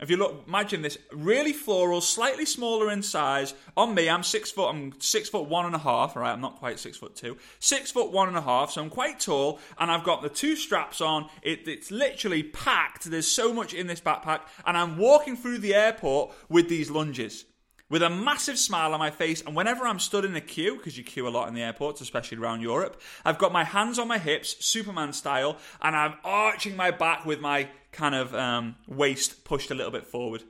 If 0.00 0.10
you 0.10 0.16
look, 0.18 0.44
imagine 0.46 0.82
this 0.82 0.98
really 1.10 1.52
floral, 1.52 2.00
slightly 2.00 2.44
smaller 2.44 2.90
in 2.90 3.02
size. 3.02 3.54
On 3.76 3.94
me, 3.94 4.08
I'm 4.10 4.22
six 4.22 4.50
foot. 4.50 4.68
I'm 4.68 4.92
six 5.00 5.28
foot 5.28 5.48
one 5.48 5.66
and 5.66 5.74
a 5.74 5.78
half. 5.78 6.16
Right, 6.16 6.32
I'm 6.32 6.40
not 6.40 6.56
quite 6.56 6.78
six 6.78 6.98
foot 6.98 7.16
two. 7.16 7.38
Six 7.60 7.90
foot 7.90 8.12
one 8.12 8.28
and 8.28 8.36
a 8.36 8.42
half. 8.42 8.72
So 8.72 8.82
I'm 8.82 8.90
quite 8.90 9.20
tall, 9.20 9.58
and 9.78 9.90
I've 9.90 10.04
got 10.04 10.22
the 10.22 10.28
two 10.28 10.56
straps 10.56 11.00
on. 11.00 11.28
It, 11.42 11.66
it's 11.66 11.90
literally 11.90 12.42
packed. 12.42 13.04
There's 13.04 13.28
so 13.28 13.52
much 13.52 13.72
in 13.72 13.86
this 13.86 14.00
backpack, 14.00 14.40
and 14.66 14.76
I'm 14.76 14.98
walking 14.98 15.36
through 15.36 15.58
the 15.58 15.74
airport 15.74 16.32
with 16.48 16.68
these 16.68 16.90
lunges 16.90 17.46
with 17.88 18.02
a 18.02 18.10
massive 18.10 18.58
smile 18.58 18.92
on 18.92 18.98
my 18.98 19.10
face. 19.10 19.42
And 19.42 19.54
whenever 19.54 19.86
I'm 19.86 19.98
stood 19.98 20.24
in 20.24 20.34
a 20.34 20.40
queue, 20.40 20.76
because 20.76 20.98
you 20.98 21.04
queue 21.04 21.28
a 21.28 21.30
lot 21.30 21.48
in 21.48 21.54
the 21.54 21.62
airports, 21.62 22.00
especially 22.00 22.38
around 22.38 22.60
Europe, 22.60 23.00
I've 23.24 23.38
got 23.38 23.52
my 23.52 23.64
hands 23.64 23.98
on 23.98 24.08
my 24.08 24.18
hips, 24.18 24.56
Superman 24.64 25.12
style, 25.12 25.58
and 25.80 25.94
I'm 25.94 26.14
arching 26.24 26.76
my 26.76 26.90
back 26.90 27.24
with 27.24 27.40
my 27.40 27.68
kind 27.92 28.14
of 28.14 28.34
um, 28.34 28.76
waist 28.86 29.44
pushed 29.44 29.70
a 29.70 29.74
little 29.74 29.92
bit 29.92 30.06
forward. 30.06 30.42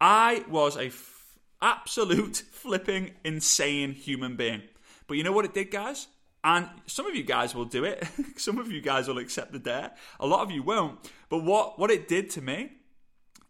I 0.00 0.44
was 0.48 0.76
a 0.76 0.86
f- 0.86 1.38
absolute 1.60 2.36
flipping 2.52 3.12
insane 3.24 3.92
human 3.92 4.36
being. 4.36 4.62
But 5.06 5.16
you 5.16 5.24
know 5.24 5.32
what 5.32 5.44
it 5.44 5.54
did, 5.54 5.70
guys? 5.70 6.08
And 6.44 6.68
some 6.86 7.06
of 7.06 7.16
you 7.16 7.24
guys 7.24 7.54
will 7.54 7.64
do 7.64 7.84
it. 7.84 8.06
some 8.36 8.58
of 8.58 8.70
you 8.70 8.80
guys 8.80 9.08
will 9.08 9.18
accept 9.18 9.52
the 9.52 9.58
dare. 9.58 9.92
A 10.20 10.26
lot 10.26 10.42
of 10.42 10.50
you 10.52 10.62
won't. 10.62 10.98
But 11.28 11.38
what, 11.38 11.78
what 11.78 11.90
it 11.90 12.06
did 12.06 12.30
to 12.30 12.40
me 12.40 12.70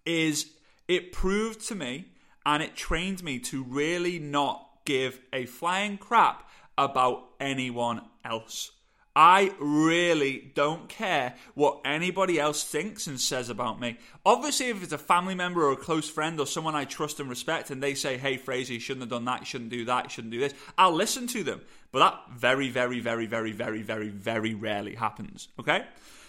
is 0.07 0.51
it 0.89 1.13
proved 1.13 1.67
to 1.69 1.75
me 1.75 2.07
and 2.47 2.63
it 2.63 2.77
trained 2.77 3.23
me 3.25 3.41
to 3.41 3.65
really 3.65 4.21
not 4.21 4.67
give 4.85 5.21
a 5.33 5.45
flying 5.45 5.99
crap 5.99 6.49
about 6.79 7.25
anyone 7.41 8.01
else. 8.25 8.71
I 9.17 9.53
really 9.59 10.53
don't 10.55 10.91
care 10.91 11.35
what 11.55 11.81
anybody 11.87 12.39
else 12.39 12.63
thinks 12.63 13.07
and 13.07 13.19
says 13.19 13.49
about 13.49 13.81
me. 13.81 13.99
Obviously, 14.27 14.67
if 14.67 14.83
it's 14.83 14.93
a 14.93 14.99
family 14.99 15.35
member 15.35 15.65
or 15.65 15.73
a 15.73 15.77
close 15.77 16.09
friend 16.09 16.39
or 16.39 16.47
someone 16.47 16.75
I 16.75 16.85
trust 16.85 17.19
and 17.19 17.29
respect 17.29 17.71
and 17.71 17.83
they 17.83 17.95
say, 17.95 18.19
hey, 18.19 18.37
Fraser, 18.37 18.75
you 18.75 18.81
shouldn't 18.81 19.03
have 19.03 19.11
done 19.11 19.25
that, 19.25 19.41
you 19.41 19.47
shouldn't 19.47 19.71
do 19.71 19.87
that, 19.87 20.05
you 20.05 20.11
shouldn't 20.11 20.33
do 20.33 20.41
this, 20.41 20.53
I'll 20.79 20.93
listen 20.93 21.27
to 21.29 21.43
them. 21.43 21.63
But 21.93 21.99
that 22.01 22.39
very, 22.39 22.69
very, 22.69 23.01
very, 23.01 23.27
very, 23.27 23.53
very, 23.53 23.83
very, 23.83 24.11
very 24.11 24.55
rarely 24.55 24.95
happens, 24.95 25.49
okay? 25.59 25.87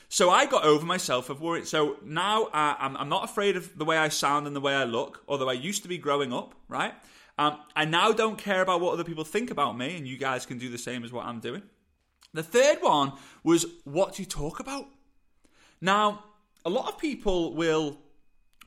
So 0.10 0.30
I 0.30 0.46
got 0.46 0.64
over 0.64 0.86
myself 0.86 1.30
of 1.30 1.42
worry. 1.42 1.66
So 1.66 1.98
now 2.04 2.46
uh, 2.46 2.76
I'm, 2.80 2.96
I'm, 2.96 3.10
not 3.10 3.26
afraid 3.26 3.58
of 3.58 3.78
the 3.78 3.84
way 3.84 3.98
I 3.98 4.08
sound 4.08 4.48
and 4.48 4.56
the 4.56 4.62
way 4.62 4.74
I 4.74 4.86
look, 4.86 5.24
although 5.28 5.50
I 5.50 5.54
used 5.54 5.84
to 5.84 5.90
be 5.90 5.98
growing 5.98 6.32
up, 6.32 6.56
right? 6.70 6.94
Um, 7.38 7.60
I 7.76 7.86
now 7.86 8.14
don't 8.14 8.38
care 8.38 8.62
about 8.62 8.80
what 8.82 8.94
other 8.94 9.04
people 9.04 9.24
think 9.24 9.52
about 9.52 9.78
me, 9.78 9.98
and 9.98 10.08
you 10.08 10.18
guys 10.18 10.46
can 10.46 10.58
do 10.58 10.70
the 10.70 10.78
same 10.78 11.04
as 11.04 11.12
what 11.12 11.26
I'm 11.26 11.40
doing. 11.40 11.62
The 12.34 12.44
third 12.44 12.78
one 12.82 13.14
was 13.44 13.66
what 13.84 14.16
do 14.16 14.22
you 14.22 14.28
talk 14.28 14.60
about? 14.60 14.88
Now, 15.82 16.24
a 16.66 16.70
lot 16.70 16.88
of 16.88 16.98
people 16.98 17.54
will, 17.54 18.00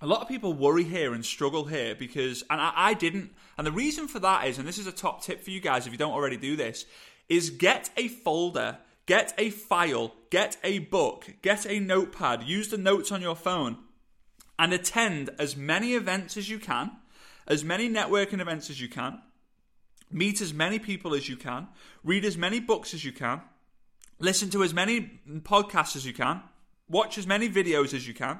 a 0.01 0.07
lot 0.07 0.21
of 0.21 0.29
people 0.29 0.53
worry 0.53 0.85
here 0.85 1.15
and 1.15 1.25
struggle 1.25 1.65
here 1.65 1.95
because, 1.95 2.45
and 2.51 2.61
I, 2.61 2.73
I 2.75 2.95
didn't. 2.95 3.33
And 3.59 3.67
the 3.67 3.73
reason 3.73 4.09
for 4.09 4.21
that 4.21 4.47
is, 4.47 4.59
and 4.59 4.69
this 4.69 4.79
is 4.79 4.87
a 4.87 4.93
top 4.93 5.23
tip 5.23 5.43
for 5.43 5.51
you 5.51 5.61
guys 5.61 5.87
if 5.87 5.93
you 5.93 5.99
don't 5.99 6.13
already 6.13 6.37
do 6.37 6.55
this, 6.55 6.85
is 7.29 7.51
get 7.51 7.91
a 7.97 8.09
folder 8.09 8.79
Get 9.11 9.35
a 9.39 9.51
file, 9.51 10.15
get 10.31 10.57
a 10.63 10.79
book, 10.79 11.35
get 11.43 11.67
a 11.67 11.81
notepad, 11.81 12.45
use 12.45 12.69
the 12.69 12.79
notes 12.79 13.11
on 13.11 13.21
your 13.21 13.35
phone, 13.35 13.77
and 14.57 14.73
attend 14.73 15.31
as 15.37 15.57
many 15.57 15.95
events 15.95 16.37
as 16.37 16.49
you 16.49 16.61
can, 16.61 16.93
as 17.49 17.65
many 17.65 17.89
networking 17.91 18.41
events 18.41 18.71
as 18.71 18.81
you 18.81 18.89
can, 18.89 19.21
meet 20.13 20.41
as 20.41 20.55
many 20.55 20.79
people 20.79 21.13
as 21.13 21.29
you 21.29 21.37
can, 21.37 21.67
read 22.05 22.25
as 22.25 22.37
many 22.37 22.61
books 22.61 22.95
as 22.95 23.05
you 23.05 23.11
can, 23.11 23.41
listen 24.21 24.49
to 24.51 24.63
as 24.63 24.73
many 24.73 25.21
podcasts 25.41 25.97
as 25.97 26.07
you 26.07 26.13
can, 26.13 26.41
watch 26.89 27.19
as 27.19 27.27
many 27.27 27.49
videos 27.49 27.93
as 27.93 28.07
you 28.07 28.15
can. 28.15 28.39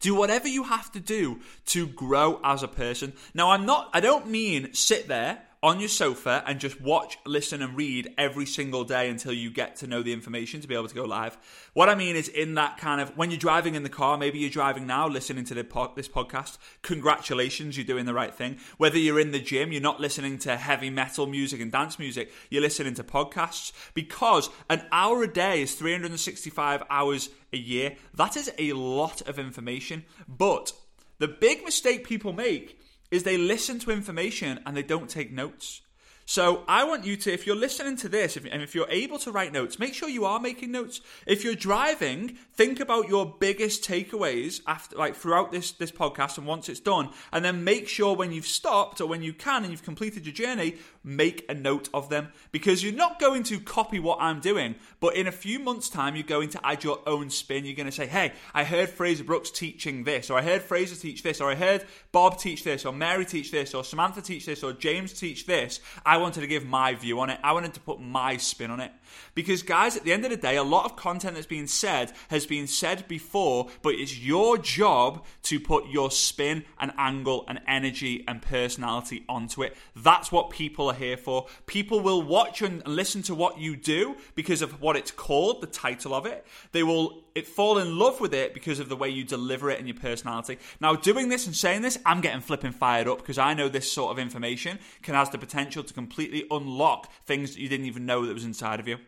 Do 0.00 0.16
whatever 0.16 0.48
you 0.48 0.64
have 0.64 0.90
to 0.90 0.98
do 0.98 1.38
to 1.66 1.86
grow 1.86 2.40
as 2.42 2.64
a 2.64 2.68
person. 2.68 3.12
Now, 3.34 3.52
I'm 3.52 3.66
not, 3.66 3.88
I 3.92 4.00
don't 4.00 4.28
mean 4.28 4.74
sit 4.74 5.06
there 5.06 5.42
on 5.64 5.80
your 5.80 5.88
sofa 5.88 6.44
and 6.46 6.60
just 6.60 6.78
watch, 6.78 7.16
listen, 7.24 7.62
and 7.62 7.74
read 7.74 8.12
every 8.18 8.44
single 8.44 8.84
day 8.84 9.08
until 9.08 9.32
you 9.32 9.50
get 9.50 9.76
to 9.76 9.86
know 9.86 10.02
the 10.02 10.12
information 10.12 10.60
to 10.60 10.68
be 10.68 10.74
able 10.74 10.86
to 10.86 10.94
go 10.94 11.06
live. 11.06 11.38
What 11.72 11.88
I 11.88 11.94
mean 11.94 12.16
is, 12.16 12.28
in 12.28 12.56
that 12.56 12.76
kind 12.76 13.00
of 13.00 13.16
when 13.16 13.30
you're 13.30 13.38
driving 13.38 13.74
in 13.74 13.82
the 13.82 13.88
car, 13.88 14.18
maybe 14.18 14.38
you're 14.38 14.50
driving 14.50 14.86
now, 14.86 15.08
listening 15.08 15.46
to 15.46 15.64
pod, 15.64 15.96
this 15.96 16.06
podcast. 16.06 16.58
Congratulations, 16.82 17.78
you're 17.78 17.86
doing 17.86 18.04
the 18.04 18.12
right 18.12 18.34
thing. 18.34 18.58
Whether 18.76 18.98
you're 18.98 19.18
in 19.18 19.30
the 19.30 19.40
gym, 19.40 19.72
you're 19.72 19.80
not 19.80 20.00
listening 20.00 20.36
to 20.40 20.58
heavy 20.58 20.90
metal 20.90 21.26
music 21.26 21.62
and 21.62 21.72
dance 21.72 21.98
music, 21.98 22.30
you're 22.50 22.60
listening 22.60 22.92
to 22.96 23.02
podcasts 23.02 23.72
because 23.94 24.50
an 24.68 24.82
hour 24.92 25.22
a 25.22 25.32
day 25.32 25.62
is 25.62 25.76
365 25.76 26.82
hours 26.90 27.30
a 27.54 27.56
year. 27.56 27.96
That 28.12 28.36
is 28.36 28.52
a 28.58 28.74
lot 28.74 29.22
of 29.22 29.38
information, 29.38 30.04
but 30.28 30.74
the 31.20 31.28
big 31.28 31.64
mistake 31.64 32.06
people 32.06 32.34
make 32.34 32.78
is 33.14 33.22
they 33.22 33.38
listen 33.38 33.78
to 33.78 33.92
information 33.92 34.58
and 34.66 34.76
they 34.76 34.82
don't 34.82 35.08
take 35.08 35.30
notes. 35.30 35.82
So 36.26 36.64
I 36.66 36.84
want 36.84 37.04
you 37.04 37.16
to, 37.16 37.32
if 37.32 37.46
you're 37.46 37.54
listening 37.54 37.96
to 37.98 38.08
this, 38.08 38.36
if, 38.36 38.46
and 38.50 38.62
if 38.62 38.74
you're 38.74 38.88
able 38.88 39.18
to 39.18 39.30
write 39.30 39.52
notes, 39.52 39.78
make 39.78 39.92
sure 39.92 40.08
you 40.08 40.24
are 40.24 40.40
making 40.40 40.72
notes. 40.72 41.02
If 41.26 41.44
you're 41.44 41.54
driving, 41.54 42.38
think 42.54 42.80
about 42.80 43.08
your 43.08 43.36
biggest 43.38 43.84
takeaways 43.84 44.62
after, 44.66 44.96
like 44.96 45.16
throughout 45.16 45.52
this 45.52 45.72
this 45.72 45.90
podcast, 45.90 46.38
and 46.38 46.46
once 46.46 46.70
it's 46.70 46.80
done, 46.80 47.10
and 47.30 47.44
then 47.44 47.62
make 47.62 47.88
sure 47.88 48.16
when 48.16 48.32
you've 48.32 48.46
stopped 48.46 49.02
or 49.02 49.06
when 49.06 49.22
you 49.22 49.34
can 49.34 49.64
and 49.64 49.70
you've 49.70 49.82
completed 49.82 50.24
your 50.24 50.32
journey, 50.32 50.76
make 51.02 51.44
a 51.50 51.54
note 51.54 51.90
of 51.92 52.08
them 52.08 52.28
because 52.52 52.82
you're 52.82 52.94
not 52.94 53.20
going 53.20 53.42
to 53.42 53.60
copy 53.60 53.98
what 53.98 54.18
I'm 54.20 54.40
doing, 54.40 54.76
but 55.00 55.16
in 55.16 55.26
a 55.26 55.32
few 55.32 55.58
months' 55.58 55.90
time, 55.90 56.16
you're 56.16 56.24
going 56.24 56.48
to 56.50 56.66
add 56.66 56.84
your 56.84 57.00
own 57.06 57.28
spin. 57.28 57.66
You're 57.66 57.76
going 57.76 57.86
to 57.86 57.92
say, 57.92 58.06
"Hey, 58.06 58.32
I 58.54 58.64
heard 58.64 58.88
Fraser 58.88 59.24
Brooks 59.24 59.50
teaching 59.50 60.04
this, 60.04 60.30
or 60.30 60.38
I 60.38 60.42
heard 60.42 60.62
Fraser 60.62 60.96
teach 60.96 61.22
this, 61.22 61.42
or 61.42 61.50
I 61.50 61.54
heard 61.54 61.84
Bob 62.12 62.38
teach 62.38 62.64
this, 62.64 62.86
or 62.86 62.94
Mary 62.94 63.26
teach 63.26 63.50
this, 63.50 63.74
or 63.74 63.84
Samantha 63.84 64.22
teach 64.22 64.46
this, 64.46 64.62
or 64.62 64.72
James 64.72 65.12
teach 65.12 65.44
this." 65.44 65.80
I 66.06 66.13
wanted 66.16 66.40
to 66.40 66.46
give 66.46 66.64
my 66.64 66.94
view 66.94 67.20
on 67.20 67.30
it. 67.30 67.38
I 67.42 67.52
wanted 67.52 67.74
to 67.74 67.80
put 67.80 68.00
my 68.00 68.36
spin 68.36 68.70
on 68.70 68.80
it. 68.80 68.92
Because, 69.34 69.62
guys, 69.62 69.96
at 69.96 70.04
the 70.04 70.12
end 70.12 70.24
of 70.24 70.30
the 70.30 70.36
day, 70.36 70.56
a 70.56 70.62
lot 70.62 70.84
of 70.84 70.96
content 70.96 71.34
that's 71.34 71.46
being 71.46 71.66
said 71.66 72.12
has 72.28 72.46
been 72.46 72.66
said 72.66 73.06
before, 73.08 73.68
but 73.82 73.94
it's 73.94 74.18
your 74.18 74.58
job 74.58 75.24
to 75.44 75.58
put 75.58 75.88
your 75.88 76.10
spin 76.10 76.64
and 76.78 76.92
angle 76.98 77.44
and 77.48 77.60
energy 77.66 78.24
and 78.28 78.42
personality 78.42 79.24
onto 79.28 79.62
it. 79.62 79.76
That's 79.96 80.30
what 80.30 80.50
people 80.50 80.88
are 80.88 80.94
here 80.94 81.16
for. 81.16 81.46
People 81.66 82.00
will 82.00 82.22
watch 82.22 82.62
and 82.62 82.86
listen 82.86 83.22
to 83.22 83.34
what 83.34 83.58
you 83.58 83.76
do 83.76 84.16
because 84.34 84.62
of 84.62 84.80
what 84.80 84.96
it's 84.96 85.10
called, 85.10 85.60
the 85.60 85.66
title 85.66 86.14
of 86.14 86.26
it. 86.26 86.46
They 86.72 86.82
will 86.82 87.23
it 87.34 87.46
fall 87.46 87.78
in 87.78 87.98
love 87.98 88.20
with 88.20 88.32
it 88.32 88.54
because 88.54 88.78
of 88.78 88.88
the 88.88 88.96
way 88.96 89.08
you 89.08 89.24
deliver 89.24 89.70
it 89.70 89.78
and 89.78 89.88
your 89.88 89.96
personality. 89.96 90.58
Now, 90.80 90.94
doing 90.94 91.28
this 91.28 91.46
and 91.46 91.56
saying 91.56 91.82
this, 91.82 91.98
I'm 92.06 92.20
getting 92.20 92.40
flipping 92.40 92.72
fired 92.72 93.08
up 93.08 93.18
because 93.18 93.38
I 93.38 93.54
know 93.54 93.68
this 93.68 93.90
sort 93.90 94.12
of 94.12 94.18
information 94.18 94.78
can 95.02 95.14
has 95.14 95.30
the 95.30 95.38
potential 95.38 95.82
to 95.82 95.94
completely 95.94 96.44
unlock 96.50 97.12
things 97.24 97.54
that 97.54 97.60
you 97.60 97.68
didn't 97.68 97.86
even 97.86 98.06
know 98.06 98.24
that 98.26 98.34
was 98.34 98.44
inside 98.44 98.78
of 98.78 98.86
you. 98.86 98.98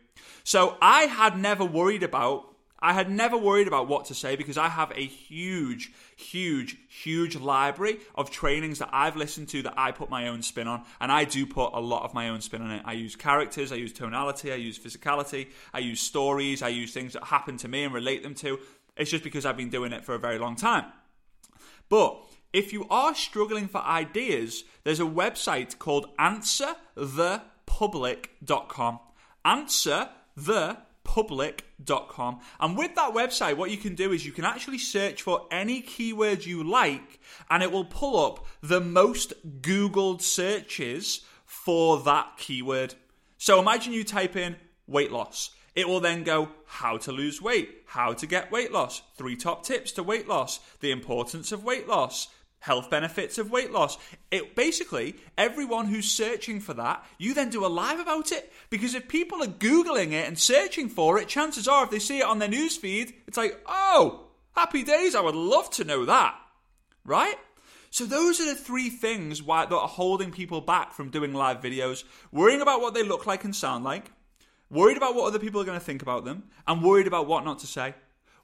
So 0.42 0.76
I 0.82 1.02
had 1.02 1.38
never 1.38 1.64
worried 1.64 2.02
about 2.02 2.55
I 2.78 2.92
had 2.92 3.10
never 3.10 3.38
worried 3.38 3.66
about 3.66 3.88
what 3.88 4.04
to 4.06 4.14
say 4.14 4.36
because 4.36 4.58
I 4.58 4.68
have 4.68 4.92
a 4.92 5.04
huge, 5.04 5.92
huge, 6.16 6.76
huge 6.88 7.36
library 7.36 7.98
of 8.14 8.30
trainings 8.30 8.78
that 8.80 8.90
I've 8.92 9.16
listened 9.16 9.48
to 9.50 9.62
that 9.62 9.78
I 9.78 9.92
put 9.92 10.10
my 10.10 10.28
own 10.28 10.42
spin 10.42 10.68
on. 10.68 10.82
And 11.00 11.10
I 11.10 11.24
do 11.24 11.46
put 11.46 11.72
a 11.72 11.80
lot 11.80 12.04
of 12.04 12.12
my 12.12 12.28
own 12.28 12.42
spin 12.42 12.60
on 12.62 12.70
it. 12.70 12.82
I 12.84 12.92
use 12.92 13.16
characters, 13.16 13.72
I 13.72 13.76
use 13.76 13.94
tonality, 13.94 14.52
I 14.52 14.56
use 14.56 14.78
physicality, 14.78 15.48
I 15.72 15.78
use 15.78 16.00
stories, 16.00 16.62
I 16.62 16.68
use 16.68 16.92
things 16.92 17.14
that 17.14 17.24
happen 17.24 17.56
to 17.58 17.68
me 17.68 17.84
and 17.84 17.94
relate 17.94 18.22
them 18.22 18.34
to. 18.36 18.58
It's 18.96 19.10
just 19.10 19.24
because 19.24 19.44
I've 19.46 19.56
been 19.56 19.70
doing 19.70 19.92
it 19.92 20.04
for 20.04 20.14
a 20.14 20.18
very 20.18 20.38
long 20.38 20.56
time. 20.56 20.84
But 21.88 22.20
if 22.52 22.72
you 22.72 22.86
are 22.90 23.14
struggling 23.14 23.68
for 23.68 23.80
ideas, 23.82 24.64
there's 24.84 25.00
a 25.00 25.04
website 25.04 25.78
called 25.78 26.14
answerthepublic.com. 26.18 29.00
Answer 29.44 30.08
the 30.36 30.78
public.com. 31.16 32.40
And 32.60 32.76
with 32.76 32.94
that 32.94 33.14
website, 33.14 33.56
what 33.56 33.70
you 33.70 33.78
can 33.78 33.94
do 33.94 34.12
is 34.12 34.26
you 34.26 34.32
can 34.32 34.44
actually 34.44 34.76
search 34.76 35.22
for 35.22 35.46
any 35.50 35.80
keyword 35.80 36.44
you 36.44 36.62
like 36.62 37.20
and 37.48 37.62
it 37.62 37.72
will 37.72 37.86
pull 37.86 38.22
up 38.22 38.44
the 38.60 38.82
most 38.82 39.32
Googled 39.62 40.20
searches 40.20 41.22
for 41.46 42.00
that 42.00 42.36
keyword. 42.36 42.96
So 43.38 43.58
imagine 43.58 43.94
you 43.94 44.04
type 44.04 44.36
in 44.36 44.56
weight 44.86 45.10
loss. 45.10 45.52
It 45.74 45.88
will 45.88 46.00
then 46.00 46.22
go 46.22 46.50
how 46.66 46.98
to 46.98 47.12
lose 47.12 47.40
weight, 47.40 47.84
how 47.86 48.12
to 48.12 48.26
get 48.26 48.52
weight 48.52 48.70
loss, 48.70 49.00
three 49.16 49.36
top 49.36 49.64
tips 49.64 49.92
to 49.92 50.02
weight 50.02 50.28
loss, 50.28 50.60
the 50.80 50.90
importance 50.90 51.50
of 51.50 51.64
weight 51.64 51.88
loss, 51.88 52.28
health 52.66 52.90
benefits 52.90 53.38
of 53.38 53.50
weight 53.50 53.70
loss. 53.70 53.96
It 54.30 54.56
basically 54.56 55.16
everyone 55.38 55.86
who's 55.86 56.10
searching 56.10 56.60
for 56.60 56.74
that, 56.74 57.06
you 57.16 57.32
then 57.32 57.48
do 57.48 57.64
a 57.64 57.68
live 57.68 58.00
about 58.00 58.32
it 58.32 58.52
because 58.70 58.94
if 58.94 59.08
people 59.08 59.42
are 59.42 59.46
googling 59.46 60.12
it 60.12 60.26
and 60.26 60.36
searching 60.38 60.88
for 60.88 61.18
it, 61.18 61.28
chances 61.28 61.68
are 61.68 61.84
if 61.84 61.90
they 61.90 62.00
see 62.00 62.18
it 62.18 62.26
on 62.26 62.40
their 62.40 62.48
newsfeed, 62.48 63.14
it's 63.28 63.38
like, 63.38 63.58
"Oh, 63.66 64.26
happy 64.56 64.82
days, 64.82 65.14
I 65.14 65.20
would 65.20 65.36
love 65.36 65.70
to 65.70 65.84
know 65.84 66.04
that." 66.06 66.34
Right? 67.04 67.38
So 67.90 68.04
those 68.04 68.40
are 68.40 68.46
the 68.46 68.56
three 68.56 68.90
things 68.90 69.42
why, 69.42 69.64
that 69.64 69.74
are 69.74 69.88
holding 69.88 70.32
people 70.32 70.60
back 70.60 70.92
from 70.92 71.10
doing 71.10 71.32
live 71.32 71.60
videos, 71.60 72.02
worrying 72.32 72.60
about 72.60 72.80
what 72.80 72.94
they 72.94 73.04
look 73.04 73.26
like 73.26 73.44
and 73.44 73.54
sound 73.54 73.84
like, 73.84 74.10
worried 74.68 74.96
about 74.96 75.14
what 75.14 75.28
other 75.28 75.38
people 75.38 75.60
are 75.60 75.64
going 75.64 75.78
to 75.78 75.84
think 75.84 76.02
about 76.02 76.24
them, 76.24 76.42
and 76.66 76.82
worried 76.82 77.06
about 77.06 77.28
what 77.28 77.44
not 77.44 77.60
to 77.60 77.66
say. 77.66 77.94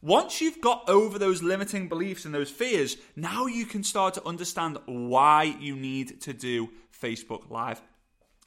Once 0.03 0.41
you've 0.41 0.61
got 0.61 0.89
over 0.89 1.17
those 1.17 1.45
limiting 1.45 1.89
beliefs 1.89 2.25
and 2.25 2.35
those 2.35 2.51
fears, 2.51 2.97
now 3.15 3.47
you 3.47 3.65
can 3.65 3.85
start 3.85 4.15
to 4.15 4.27
understand 4.27 4.77
why 4.87 5.45
you 5.61 5.77
need 5.77 6.21
to 6.21 6.33
do 6.33 6.69
Facebook 7.01 7.49
Live. 7.49 7.81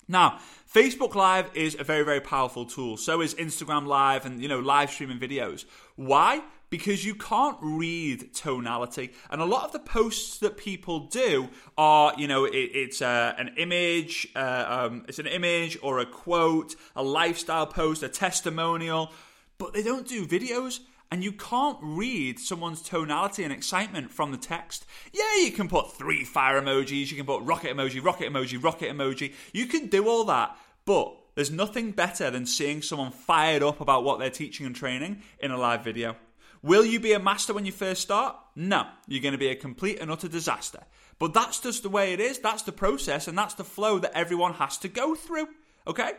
Now, 0.06 0.40
Facebook 0.72 1.16
Live 1.16 1.50
is 1.54 1.78
a 1.80 1.86
very, 1.86 2.04
very 2.04 2.20
powerful 2.20 2.66
tool. 2.66 2.98
So 2.98 3.22
is 3.22 3.34
Instagram 3.36 3.88
Live 3.88 4.26
and, 4.26 4.42
you 4.42 4.50
know, 4.50 4.60
live 4.60 4.92
streaming 4.92 5.18
videos. 5.18 5.64
Why? 5.96 6.42
Because 6.70 7.06
you 7.06 7.16
can't 7.16 7.58
read 7.62 8.34
tonality. 8.34 9.14
And 9.32 9.42
a 9.42 9.46
lot 9.46 9.64
of 9.64 9.72
the 9.72 9.80
posts 9.80 10.40
that 10.40 10.58
people 10.58 11.08
do 11.08 11.48
are, 11.78 12.14
you 12.18 12.28
know, 12.28 12.44
it, 12.44 12.52
it's 12.54 13.02
uh, 13.02 13.34
an 13.38 13.54
image, 13.58 14.28
uh, 14.36 14.88
um, 14.90 15.06
it's 15.08 15.20
an 15.20 15.28
image 15.28 15.78
or 15.82 16.00
a 16.00 16.06
quote, 16.06 16.76
a 16.98 17.02
lifestyle 17.02 17.66
post, 17.66 18.04
a 18.04 18.10
testimonial, 18.10 19.14
but 19.58 19.74
they 19.74 19.84
don't 19.84 20.06
do 20.06 20.28
videos 20.28 20.82
and 21.16 21.24
you 21.24 21.32
can't 21.32 21.78
read 21.82 22.38
someone's 22.38 22.82
tonality 22.82 23.46
and 23.46 23.54
excitement 23.54 24.12
from 24.12 24.34
the 24.34 24.38
text. 24.38 24.86
Yeah, 25.14 25.38
you 25.38 25.52
can 25.52 25.70
put 25.70 25.94
three 25.94 26.26
fire 26.26 26.62
emojis, 26.62 27.10
you 27.10 27.16
can 27.16 27.26
put 27.26 27.42
rocket 27.44 27.74
emoji, 27.74 28.04
rocket 28.04 28.34
emoji, 28.34 28.62
rocket 28.62 28.92
emoji. 28.92 29.34
You 29.54 29.66
can 29.66 29.88
do 29.88 30.10
all 30.10 30.26
that, 30.26 30.58
but 30.84 31.16
there's 31.36 31.52
nothing 31.52 31.92
better 31.92 32.30
than 32.30 32.46
seeing 32.46 32.82
someone 32.82 33.14
fired 33.14 33.64
up 33.64 33.80
about 33.80 34.04
what 34.04 34.20
they're 34.20 34.30
teaching 34.30 34.66
and 34.66 34.76
training 34.76 35.22
in 35.40 35.52
a 35.52 35.58
live 35.58 35.86
video. 35.86 36.18
Will 36.62 36.84
you 36.84 37.00
be 37.00 37.14
a 37.14 37.20
master 37.20 37.54
when 37.54 37.66
you 37.66 37.72
first 37.72 38.02
start? 38.02 38.36
No, 38.54 38.86
you're 39.08 39.24
going 39.24 39.32
to 39.32 39.38
be 39.38 39.48
a 39.48 39.56
complete 39.56 40.00
and 40.02 40.12
utter 40.12 40.28
disaster. 40.28 40.82
But 41.18 41.34
that's 41.34 41.62
just 41.62 41.84
the 41.84 41.90
way 41.90 42.12
it 42.12 42.20
is, 42.20 42.40
that's 42.40 42.64
the 42.64 42.74
process, 42.74 43.30
and 43.30 43.38
that's 43.38 43.54
the 43.54 43.64
flow 43.64 44.00
that 44.00 44.18
everyone 44.18 44.56
has 44.56 44.78
to 44.80 44.90
go 44.90 45.16
through. 45.16 45.48
Okay? 45.88 46.12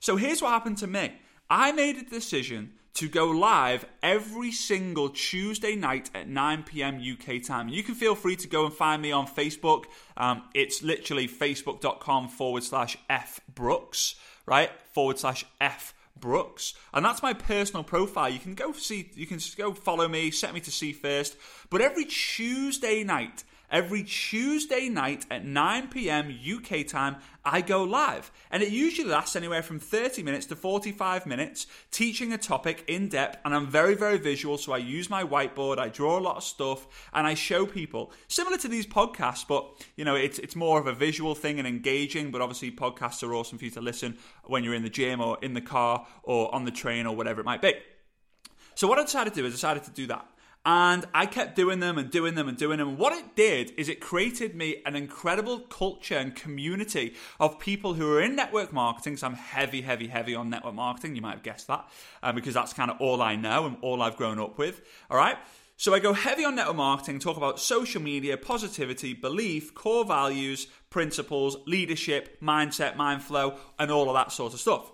So 0.00 0.16
here's 0.16 0.42
what 0.42 0.50
happened 0.50 0.78
to 0.78 0.88
me 0.88 1.12
I 1.48 1.70
made 1.70 1.98
a 1.98 2.02
decision 2.02 2.72
to 2.94 3.08
go 3.08 3.26
live 3.26 3.84
every 4.02 4.52
single 4.52 5.08
Tuesday 5.10 5.76
night 5.76 6.10
at 6.14 6.28
9 6.28 6.64
p.m. 6.64 7.00
UK 7.00 7.42
time. 7.42 7.68
You 7.68 7.82
can 7.82 7.94
feel 7.94 8.14
free 8.14 8.36
to 8.36 8.48
go 8.48 8.66
and 8.66 8.74
find 8.74 9.00
me 9.00 9.12
on 9.12 9.26
Facebook. 9.26 9.84
Um, 10.16 10.42
it's 10.54 10.82
literally 10.82 11.28
facebook.com 11.28 12.28
forward 12.28 12.64
slash 12.64 12.98
F 13.08 13.40
Brooks, 13.54 14.16
right? 14.46 14.70
Forward 14.92 15.18
slash 15.18 15.44
F 15.60 15.94
Brooks. 16.18 16.74
And 16.92 17.04
that's 17.04 17.22
my 17.22 17.32
personal 17.32 17.84
profile. 17.84 18.28
You 18.28 18.38
can 18.38 18.54
go 18.54 18.72
see, 18.72 19.10
you 19.14 19.26
can 19.26 19.38
go 19.56 19.72
follow 19.72 20.08
me, 20.08 20.30
set 20.30 20.52
me 20.52 20.60
to 20.60 20.70
see 20.70 20.92
first. 20.92 21.36
But 21.70 21.80
every 21.80 22.04
Tuesday 22.04 23.04
night, 23.04 23.44
Every 23.70 24.02
Tuesday 24.02 24.88
night 24.88 25.26
at 25.30 25.44
9 25.44 25.88
pm 25.88 26.36
UK 26.56 26.86
time, 26.86 27.16
I 27.44 27.60
go 27.60 27.84
live. 27.84 28.32
And 28.50 28.62
it 28.62 28.70
usually 28.70 29.08
lasts 29.08 29.36
anywhere 29.36 29.62
from 29.62 29.78
30 29.78 30.22
minutes 30.24 30.46
to 30.46 30.56
45 30.56 31.24
minutes, 31.24 31.66
teaching 31.90 32.32
a 32.32 32.38
topic 32.38 32.84
in 32.88 33.08
depth. 33.08 33.38
And 33.44 33.54
I'm 33.54 33.68
very, 33.68 33.94
very 33.94 34.18
visual. 34.18 34.58
So 34.58 34.72
I 34.72 34.78
use 34.78 35.08
my 35.08 35.22
whiteboard, 35.22 35.78
I 35.78 35.88
draw 35.88 36.18
a 36.18 36.20
lot 36.20 36.36
of 36.36 36.42
stuff, 36.42 37.08
and 37.12 37.26
I 37.26 37.34
show 37.34 37.64
people. 37.64 38.12
Similar 38.26 38.58
to 38.58 38.68
these 38.68 38.86
podcasts, 38.86 39.46
but 39.46 39.66
you 39.96 40.04
know, 40.04 40.16
it's, 40.16 40.40
it's 40.40 40.56
more 40.56 40.80
of 40.80 40.88
a 40.88 40.92
visual 40.92 41.34
thing 41.34 41.58
and 41.58 41.68
engaging. 41.68 42.32
But 42.32 42.40
obviously, 42.40 42.72
podcasts 42.72 43.22
are 43.22 43.34
awesome 43.34 43.58
for 43.58 43.64
you 43.66 43.70
to 43.72 43.80
listen 43.80 44.18
when 44.44 44.64
you're 44.64 44.74
in 44.74 44.82
the 44.82 44.90
gym 44.90 45.20
or 45.20 45.38
in 45.42 45.54
the 45.54 45.60
car 45.60 46.06
or 46.24 46.52
on 46.52 46.64
the 46.64 46.72
train 46.72 47.06
or 47.06 47.14
whatever 47.14 47.40
it 47.40 47.44
might 47.44 47.62
be. 47.62 47.74
So 48.74 48.88
what 48.88 48.98
I 48.98 49.02
decided 49.02 49.34
to 49.34 49.40
do 49.40 49.46
is 49.46 49.52
I 49.52 49.56
decided 49.56 49.84
to 49.84 49.90
do 49.90 50.06
that. 50.08 50.26
And 50.64 51.06
I 51.14 51.24
kept 51.24 51.56
doing 51.56 51.80
them 51.80 51.96
and 51.96 52.10
doing 52.10 52.34
them 52.34 52.46
and 52.46 52.56
doing 52.56 52.78
them. 52.78 52.90
And 52.90 52.98
what 52.98 53.14
it 53.14 53.34
did 53.34 53.72
is 53.78 53.88
it 53.88 54.00
created 54.00 54.54
me 54.54 54.82
an 54.84 54.94
incredible 54.94 55.60
culture 55.60 56.16
and 56.16 56.36
community 56.36 57.14
of 57.38 57.58
people 57.58 57.94
who 57.94 58.12
are 58.12 58.20
in 58.20 58.36
network 58.36 58.70
marketing. 58.70 59.16
So 59.16 59.26
I'm 59.26 59.34
heavy, 59.34 59.80
heavy, 59.80 60.08
heavy 60.08 60.34
on 60.34 60.50
network 60.50 60.74
marketing. 60.74 61.16
You 61.16 61.22
might 61.22 61.36
have 61.36 61.42
guessed 61.42 61.66
that 61.68 61.88
uh, 62.22 62.32
because 62.32 62.52
that's 62.52 62.74
kind 62.74 62.90
of 62.90 63.00
all 63.00 63.22
I 63.22 63.36
know 63.36 63.66
and 63.66 63.78
all 63.80 64.02
I've 64.02 64.16
grown 64.16 64.38
up 64.38 64.58
with. 64.58 64.82
All 65.10 65.16
right. 65.16 65.38
So 65.78 65.94
I 65.94 65.98
go 65.98 66.12
heavy 66.12 66.44
on 66.44 66.56
network 66.56 66.76
marketing, 66.76 67.20
talk 67.20 67.38
about 67.38 67.58
social 67.58 68.02
media, 68.02 68.36
positivity, 68.36 69.14
belief, 69.14 69.74
core 69.74 70.04
values, 70.04 70.66
principles, 70.90 71.56
leadership, 71.66 72.38
mindset, 72.42 72.96
mind 72.96 73.22
flow, 73.22 73.56
and 73.78 73.90
all 73.90 74.10
of 74.10 74.14
that 74.14 74.30
sort 74.30 74.52
of 74.52 74.60
stuff. 74.60 74.92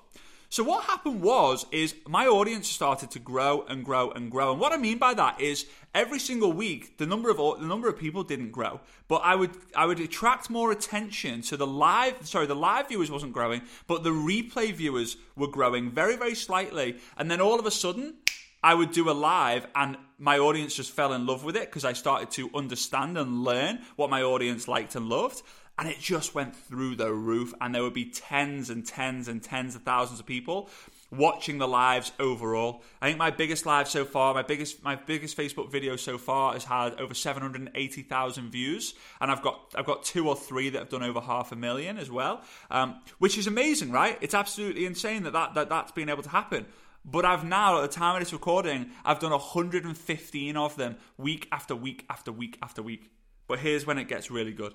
So 0.49 0.63
what 0.63 0.85
happened 0.85 1.23
was 1.23 1.67
is 1.73 1.95
my 2.07 2.27
audience 2.27 2.69
started 2.69 3.11
to 3.13 3.19
grow 3.19 3.65
and 3.69 3.85
grow 3.85 4.11
and 4.11 4.31
grow. 4.31 4.53
And 4.53 4.61
what 4.61 4.73
I 4.73 4.77
mean 4.77 4.99
by 4.99 5.13
that 5.15 5.41
is 5.41 5.67
every 5.95 6.19
single 6.19 6.53
week 6.53 6.99
the 6.99 7.07
number 7.07 7.31
of 7.31 7.37
the 7.37 7.67
number 7.67 7.89
of 7.89 7.99
people 7.99 8.23
didn't 8.23 8.53
grow, 8.53 8.81
but 9.09 9.23
I 9.25 9.35
would 9.35 9.51
I 9.75 9.87
would 9.87 10.01
attract 10.01 10.49
more 10.49 10.71
attention 10.71 11.43
to 11.43 11.57
the 11.57 11.67
live 11.67 12.27
sorry, 12.27 12.47
the 12.47 12.55
live 12.55 12.89
viewers 12.89 13.11
wasn't 13.11 13.33
growing, 13.33 13.63
but 13.87 14.05
the 14.05 14.11
replay 14.11 14.73
viewers 14.73 15.17
were 15.35 15.49
growing 15.49 15.91
very 15.91 16.17
very 16.17 16.35
slightly. 16.35 16.97
And 17.17 17.31
then 17.31 17.41
all 17.41 17.59
of 17.59 17.67
a 17.67 17.71
sudden 17.71 18.15
I 18.63 18.75
would 18.75 18.93
do 18.93 19.11
a 19.11 19.13
live 19.13 19.67
and 19.75 19.97
my 20.19 20.39
audience 20.39 20.75
just 20.75 20.93
fell 20.93 21.13
in 21.13 21.27
love 21.27 21.45
with 21.45 21.57
it 21.57 21.67
because 21.67 21.85
I 21.85 21.93
started 21.93 22.31
to 22.33 22.51
understand 22.55 23.19
and 23.19 23.45
learn 23.45 23.81
what 23.97 24.11
my 24.11 24.23
audience 24.23 24.67
liked 24.67 24.95
and 24.95 25.09
loved 25.09 25.43
and 25.79 25.89
it 25.89 25.99
just 25.99 26.35
went 26.35 26.57
through 26.57 26.97
the 26.97 27.13
roof. 27.13 27.53
And 27.61 27.75
there 27.75 27.83
would 27.83 27.95
be 27.95 28.07
tens 28.07 28.71
and 28.71 28.87
tens 28.87 29.29
and 29.29 29.43
tens 29.43 29.75
of 29.75 29.83
thousands 29.83 30.21
of 30.21 30.27
people 30.27 30.71
watching 31.11 31.59
the 31.59 31.69
lives 31.69 32.13
overall. 32.19 32.83
I 33.01 33.07
think 33.07 33.19
my 33.19 33.31
biggest 33.31 33.67
live 33.67 33.89
so 33.89 34.05
far, 34.05 34.35
my 34.35 34.43
biggest 34.43 34.83
my 34.83 34.97
biggest 34.97 35.37
Facebook 35.37 35.71
video 35.71 35.97
so 35.97 36.19
far 36.19 36.55
has 36.55 36.65
had 36.65 37.01
over 37.01 37.15
780,000 37.15 38.51
views, 38.51 38.95
and 39.21 39.31
I've 39.31 39.43
got 39.43 39.75
I've 39.77 39.87
got 39.87 40.05
two 40.05 40.29
or 40.29 40.37
three 40.37 40.71
that 40.71 40.79
have 40.79 40.89
done 40.89 41.03
over 41.03 41.21
half 41.21 41.53
a 41.53 41.57
million 41.57 41.99
as 41.99 42.11
well, 42.11 42.43
um, 42.71 43.01
which 43.19 43.39
is 43.39 43.47
amazing, 43.47 43.93
right? 43.93 44.19
It's 44.21 44.35
absolutely 44.35 44.87
insane 44.87 45.25
that, 45.25 45.33
that 45.33 45.55
that 45.55 45.69
that's 45.69 45.93
been 45.93 46.09
able 46.09 46.23
to 46.23 46.31
happen. 46.31 46.67
But 47.09 47.25
I've 47.25 47.45
now, 47.45 47.79
at 47.79 47.83
the 47.83 47.97
time 47.97 48.17
of 48.17 48.21
this 48.21 48.33
recording, 48.33 48.91
I've 49.05 49.21
done 49.21 49.31
115 49.31 50.57
of 50.57 50.75
them 50.75 50.97
week 51.17 51.47
after 51.53 51.77
week 51.77 52.05
after 52.11 52.33
week 52.33 52.59
after 52.61 52.83
week. 52.83 53.13
But 53.47 53.61
here's 53.61 53.87
when 53.87 53.99
it 53.99 54.09
gets 54.09 54.29
really 54.29 54.53
good. 54.53 54.75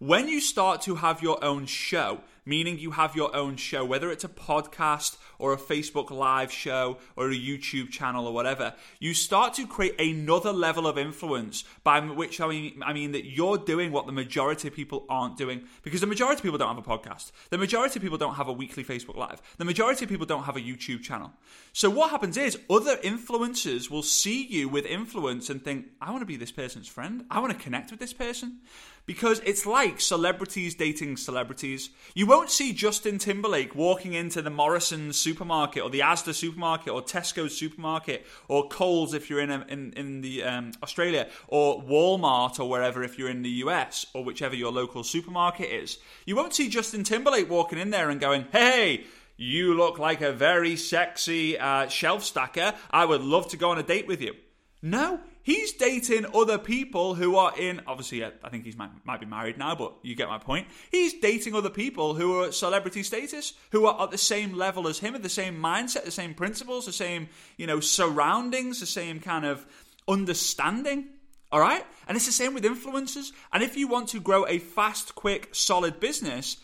When 0.00 0.28
you 0.28 0.40
start 0.40 0.82
to 0.82 0.94
have 0.94 1.24
your 1.24 1.42
own 1.44 1.66
show, 1.66 2.20
meaning 2.46 2.78
you 2.78 2.92
have 2.92 3.16
your 3.16 3.34
own 3.34 3.56
show, 3.56 3.84
whether 3.84 4.12
it's 4.12 4.22
a 4.22 4.28
podcast 4.28 5.16
or 5.40 5.52
a 5.52 5.56
Facebook 5.56 6.12
live 6.12 6.52
show 6.52 6.98
or 7.16 7.28
a 7.28 7.34
YouTube 7.34 7.90
channel 7.90 8.24
or 8.24 8.32
whatever, 8.32 8.74
you 9.00 9.12
start 9.12 9.54
to 9.54 9.66
create 9.66 10.00
another 10.00 10.52
level 10.52 10.86
of 10.86 10.98
influence 10.98 11.64
by 11.82 11.98
which 11.98 12.40
I 12.40 12.46
mean, 12.46 12.80
I 12.86 12.92
mean 12.92 13.10
that 13.10 13.24
you're 13.24 13.58
doing 13.58 13.90
what 13.90 14.06
the 14.06 14.12
majority 14.12 14.68
of 14.68 14.74
people 14.74 15.04
aren't 15.08 15.36
doing 15.36 15.62
because 15.82 16.00
the 16.00 16.06
majority 16.06 16.38
of 16.38 16.42
people 16.44 16.58
don't 16.58 16.76
have 16.76 16.78
a 16.78 16.98
podcast. 16.98 17.32
The 17.50 17.58
majority 17.58 17.98
of 17.98 18.02
people 18.02 18.18
don't 18.18 18.36
have 18.36 18.46
a 18.46 18.52
weekly 18.52 18.84
Facebook 18.84 19.16
live. 19.16 19.42
The 19.56 19.64
majority 19.64 20.04
of 20.04 20.08
people 20.08 20.26
don't 20.26 20.44
have 20.44 20.56
a 20.56 20.60
YouTube 20.60 21.02
channel. 21.02 21.32
So 21.72 21.90
what 21.90 22.12
happens 22.12 22.36
is 22.36 22.56
other 22.70 22.98
influencers 22.98 23.90
will 23.90 24.04
see 24.04 24.46
you 24.46 24.68
with 24.68 24.86
influence 24.86 25.50
and 25.50 25.60
think, 25.60 25.86
I 26.00 26.12
want 26.12 26.22
to 26.22 26.26
be 26.26 26.36
this 26.36 26.52
person's 26.52 26.86
friend. 26.86 27.24
I 27.32 27.40
want 27.40 27.52
to 27.52 27.58
connect 27.58 27.90
with 27.90 27.98
this 27.98 28.12
person 28.12 28.60
because 29.08 29.40
it's 29.46 29.64
like 29.64 30.02
celebrities 30.02 30.74
dating 30.74 31.16
celebrities. 31.16 31.88
You 32.14 32.26
won't 32.26 32.50
see 32.50 32.74
Justin 32.74 33.16
Timberlake 33.16 33.74
walking 33.74 34.12
into 34.12 34.42
the 34.42 34.50
Morrison 34.50 35.14
supermarket 35.14 35.82
or 35.82 35.88
the 35.88 36.00
Asda 36.00 36.34
supermarket 36.34 36.92
or 36.92 37.00
Tesco 37.00 37.50
supermarket 37.50 38.26
or 38.48 38.68
Coles 38.68 39.14
if 39.14 39.30
you're 39.30 39.40
in 39.40 39.50
a, 39.50 39.64
in, 39.70 39.94
in 39.94 40.20
the 40.20 40.42
um, 40.44 40.72
Australia 40.82 41.26
or 41.46 41.82
Walmart 41.82 42.60
or 42.60 42.68
wherever 42.68 43.02
if 43.02 43.18
you're 43.18 43.30
in 43.30 43.40
the 43.40 43.64
US 43.64 44.04
or 44.12 44.22
whichever 44.22 44.54
your 44.54 44.70
local 44.70 45.02
supermarket 45.02 45.70
is. 45.70 45.96
You 46.26 46.36
won't 46.36 46.52
see 46.52 46.68
Justin 46.68 47.02
Timberlake 47.02 47.48
walking 47.48 47.78
in 47.78 47.88
there 47.88 48.10
and 48.10 48.20
going, 48.20 48.44
"Hey, 48.52 49.04
you 49.38 49.72
look 49.72 49.98
like 49.98 50.20
a 50.20 50.32
very 50.32 50.76
sexy 50.76 51.58
uh, 51.58 51.88
shelf 51.88 52.24
stacker. 52.24 52.74
I 52.90 53.06
would 53.06 53.22
love 53.22 53.48
to 53.48 53.56
go 53.56 53.70
on 53.70 53.78
a 53.78 53.82
date 53.82 54.06
with 54.06 54.20
you." 54.20 54.34
No, 54.82 55.20
He's 55.48 55.72
dating 55.72 56.26
other 56.34 56.58
people 56.58 57.14
who 57.14 57.36
are 57.36 57.58
in. 57.58 57.80
Obviously, 57.86 58.22
I 58.22 58.50
think 58.50 58.66
he 58.66 58.74
might, 58.76 58.90
might 59.06 59.18
be 59.18 59.24
married 59.24 59.56
now, 59.56 59.74
but 59.74 59.94
you 60.02 60.14
get 60.14 60.28
my 60.28 60.36
point. 60.36 60.66
He's 60.90 61.14
dating 61.14 61.54
other 61.54 61.70
people 61.70 62.12
who 62.12 62.42
are 62.42 62.52
celebrity 62.52 63.02
status, 63.02 63.54
who 63.72 63.86
are 63.86 64.02
at 64.02 64.10
the 64.10 64.18
same 64.18 64.52
level 64.52 64.86
as 64.86 64.98
him, 64.98 65.14
at 65.14 65.22
the 65.22 65.30
same 65.30 65.58
mindset, 65.58 66.04
the 66.04 66.10
same 66.10 66.34
principles, 66.34 66.84
the 66.84 66.92
same 66.92 67.30
you 67.56 67.66
know 67.66 67.80
surroundings, 67.80 68.80
the 68.80 68.84
same 68.84 69.20
kind 69.20 69.46
of 69.46 69.64
understanding. 70.06 71.06
All 71.50 71.60
right, 71.60 71.86
and 72.06 72.14
it's 72.14 72.26
the 72.26 72.32
same 72.32 72.52
with 72.52 72.64
influencers. 72.64 73.32
And 73.50 73.62
if 73.62 73.74
you 73.74 73.88
want 73.88 74.10
to 74.10 74.20
grow 74.20 74.46
a 74.46 74.58
fast, 74.58 75.14
quick, 75.14 75.54
solid 75.54 75.98
business, 75.98 76.58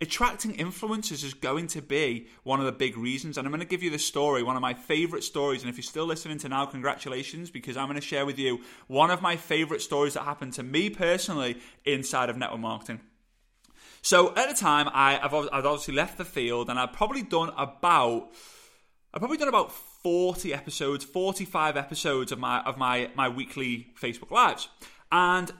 attracting 0.00 0.56
influencers 0.56 1.24
is 1.24 1.34
going 1.34 1.66
to 1.68 1.82
be 1.82 2.26
one 2.42 2.58
of 2.58 2.66
the 2.66 2.72
big 2.72 2.96
reasons. 2.96 3.36
And 3.36 3.46
I'm 3.46 3.52
going 3.52 3.60
to 3.60 3.66
give 3.66 3.82
you 3.82 3.90
the 3.90 3.98
story, 3.98 4.42
one 4.42 4.56
of 4.56 4.62
my 4.62 4.74
favorite 4.74 5.24
stories. 5.24 5.62
And 5.62 5.68
if 5.68 5.76
you're 5.76 5.82
still 5.82 6.06
listening 6.06 6.38
to 6.38 6.48
now, 6.48 6.66
congratulations, 6.66 7.50
because 7.50 7.76
I'm 7.76 7.86
going 7.86 8.00
to 8.00 8.06
share 8.06 8.24
with 8.24 8.38
you 8.38 8.60
one 8.86 9.10
of 9.10 9.20
my 9.20 9.36
favorite 9.36 9.82
stories 9.82 10.14
that 10.14 10.22
happened 10.22 10.54
to 10.54 10.62
me 10.62 10.88
personally 10.88 11.58
inside 11.84 12.30
of 12.30 12.36
network 12.36 12.60
marketing. 12.60 13.00
So 14.02 14.34
at 14.34 14.48
the 14.48 14.54
time, 14.54 14.88
I, 14.92 15.14
have 15.14 15.34
I've 15.34 15.66
obviously 15.66 15.94
left 15.94 16.16
the 16.16 16.24
field, 16.24 16.70
and 16.70 16.78
I've 16.78 16.92
probably 16.92 17.22
done 17.22 17.52
about 17.56 18.30
I've 19.12 19.20
probably 19.20 19.36
done 19.36 19.48
about 19.48 19.72
40 19.72 20.54
episodes, 20.54 21.04
45 21.04 21.76
episodes 21.76 22.32
of 22.32 22.38
my 22.38 22.60
of 22.62 22.78
my 22.78 23.10
my 23.14 23.28
weekly 23.28 23.88
Facebook 24.00 24.30
lives, 24.30 24.68
and 25.12 25.52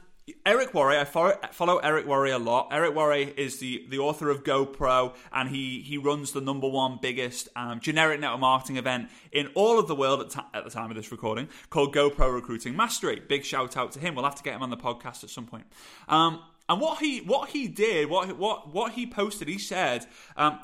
Eric 0.44 0.72
Worre, 0.72 0.98
I 0.98 1.04
follow, 1.04 1.34
follow, 1.52 1.78
Eric 1.78 2.06
Worre 2.06 2.34
a 2.34 2.38
lot. 2.38 2.68
Eric 2.72 2.94
Worre 2.94 3.32
is 3.36 3.58
the, 3.58 3.84
the 3.88 3.98
author 3.98 4.30
of 4.30 4.44
GoPro, 4.44 5.14
and 5.32 5.48
he, 5.48 5.80
he 5.80 5.98
runs 5.98 6.32
the 6.32 6.40
number 6.40 6.68
one 6.68 6.98
biggest 7.00 7.48
um, 7.56 7.80
generic 7.80 8.20
network 8.20 8.40
marketing 8.40 8.76
event 8.76 9.08
in 9.32 9.48
all 9.54 9.78
of 9.78 9.88
the 9.88 9.94
world 9.94 10.20
at, 10.20 10.44
at, 10.54 10.64
the 10.64 10.70
time 10.70 10.90
of 10.90 10.96
this 10.96 11.10
recording 11.10 11.48
called 11.70 11.94
GoPro 11.94 12.32
Recruiting 12.32 12.76
Mastery. 12.76 13.20
Big 13.20 13.44
shout 13.44 13.76
out 13.76 13.92
to 13.92 13.98
him. 13.98 14.14
We'll 14.14 14.24
have 14.24 14.36
to 14.36 14.42
get 14.42 14.54
him 14.54 14.62
on 14.62 14.70
the 14.70 14.76
podcast 14.76 15.24
at 15.24 15.30
some 15.30 15.46
point. 15.46 15.66
Um, 16.08 16.42
and 16.68 16.80
what 16.80 17.00
he 17.00 17.20
what 17.20 17.50
he 17.50 17.66
did, 17.66 18.08
what 18.08 18.38
what 18.38 18.72
what 18.72 18.92
he 18.92 19.06
posted, 19.06 19.48
he 19.48 19.58
said. 19.58 20.06
Um, 20.36 20.60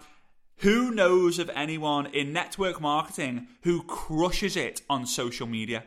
who 0.61 0.91
knows 0.91 1.39
of 1.39 1.51
anyone 1.55 2.07
in 2.07 2.33
network 2.33 2.81
marketing 2.81 3.49
who 3.63 3.83
crushes 3.83 4.57
it 4.57 4.81
on 4.89 5.05
social 5.05 5.47
media? 5.47 5.85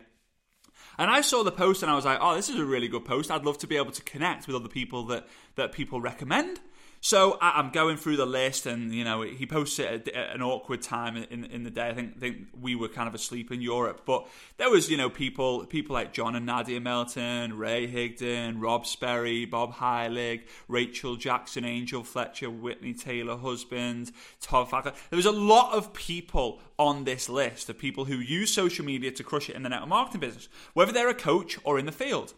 And 1.00 1.10
I 1.10 1.22
saw 1.22 1.44
the 1.44 1.52
post 1.52 1.82
and 1.82 1.90
I 1.90 1.96
was 1.96 2.04
like, 2.04 2.20
oh, 2.22 2.36
this 2.36 2.50
is 2.50 2.58
a 2.58 2.66
really 2.66 2.90
good 2.90 3.06
post. 3.06 3.32
I'd 3.32 3.46
love 3.46 3.58
to 3.60 3.68
be 3.68 3.78
able 3.78 3.94
to 3.94 4.04
connect 4.04 4.48
with 4.48 4.56
other 4.58 4.68
people 4.68 5.06
that, 5.06 5.30
that 5.56 5.72
people 5.72 6.02
recommend. 6.02 6.60
So 7.02 7.38
I, 7.42 7.60
am 7.60 7.72
going 7.72 7.96
through 7.96 8.18
the 8.18 8.26
list, 8.26 8.66
and 8.66 8.94
you 8.94 9.06
know 9.06 9.22
he 9.22 9.46
posts 9.46 9.80
it 9.80 10.10
at, 10.10 10.36
an 10.36 10.42
awkward 10.42 10.82
time 10.82 11.16
in 11.16 11.46
in 11.46 11.64
the 11.64 11.70
day. 11.70 11.88
I 11.88 11.94
think, 11.94 12.20
think 12.20 12.48
we 12.60 12.76
were 12.76 12.90
kind 12.90 13.08
of 13.08 13.16
asleep 13.16 13.52
in 13.52 13.62
Europe, 13.62 14.02
but 14.06 14.28
there 14.58 14.70
was 14.70 14.90
you 14.90 14.98
know 14.98 15.10
people 15.10 15.66
people 15.66 15.94
like 15.94 16.12
John 16.12 16.36
and 16.36 16.46
Nadia 16.46 16.82
Melton, 16.82 17.58
Ray 17.58 17.88
Higdon, 17.88 18.56
Rob 18.60 18.86
Sperry, 18.86 19.46
Bob 19.46 19.76
Heilig, 19.76 20.42
Rachel 20.68 21.16
Jackson, 21.16 21.64
Angel 21.64 22.04
Fletcher, 22.04 22.50
Whitney 22.50 22.94
Taylor 22.94 23.38
husband, 23.38 24.12
Todd 24.42 24.70
Facker. 24.70 24.94
There 25.10 25.18
was 25.18 25.26
a 25.26 25.32
lot 25.32 25.74
of 25.74 25.94
people 25.94 26.60
on 26.78 27.06
this 27.06 27.30
list 27.30 27.70
of 27.70 27.78
people 27.78 28.06
who 28.06 28.18
use 28.18 28.54
social 28.54 28.84
media 28.84 29.12
to 29.12 29.24
crush 29.24 29.50
it 29.50 29.56
in 29.56 29.64
the 29.64 29.70
network 29.70 29.90
marketing 29.90 30.20
business, 30.20 30.50
whether 30.74 30.92
they're 30.92 31.10
a 31.10 31.14
coach 31.14 31.58
or 31.64 31.80
in 31.80 31.86
the 31.86 31.94
field. 31.94 32.34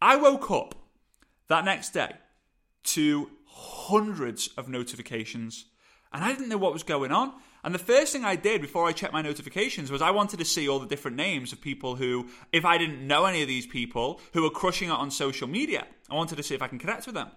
I 0.00 0.14
woke 0.14 0.52
up 0.52 0.76
that 1.48 1.64
next 1.64 1.90
day 1.90 2.12
to 2.84 3.30
hundreds 3.56 4.50
of 4.56 4.68
notifications, 4.68 5.64
and 6.12 6.22
I 6.22 6.32
didn't 6.32 6.48
know 6.48 6.58
what 6.58 6.72
was 6.72 6.82
going 6.82 7.10
on. 7.10 7.32
And 7.64 7.74
the 7.74 7.80
first 7.80 8.12
thing 8.12 8.24
I 8.24 8.36
did 8.36 8.60
before 8.60 8.86
I 8.86 8.92
checked 8.92 9.12
my 9.12 9.22
notifications 9.22 9.90
was 9.90 10.00
I 10.00 10.12
wanted 10.12 10.38
to 10.38 10.44
see 10.44 10.68
all 10.68 10.78
the 10.78 10.86
different 10.86 11.16
names 11.16 11.52
of 11.52 11.60
people 11.60 11.96
who, 11.96 12.28
if 12.52 12.64
I 12.64 12.78
didn't 12.78 13.04
know 13.04 13.24
any 13.24 13.42
of 13.42 13.48
these 13.48 13.66
people, 13.66 14.20
who 14.34 14.42
were 14.42 14.50
crushing 14.50 14.88
it 14.88 14.92
on 14.92 15.10
social 15.10 15.48
media. 15.48 15.86
I 16.08 16.14
wanted 16.14 16.36
to 16.36 16.42
see 16.42 16.54
if 16.54 16.62
I 16.62 16.68
can 16.68 16.78
connect 16.78 17.06
with 17.06 17.16
them 17.16 17.30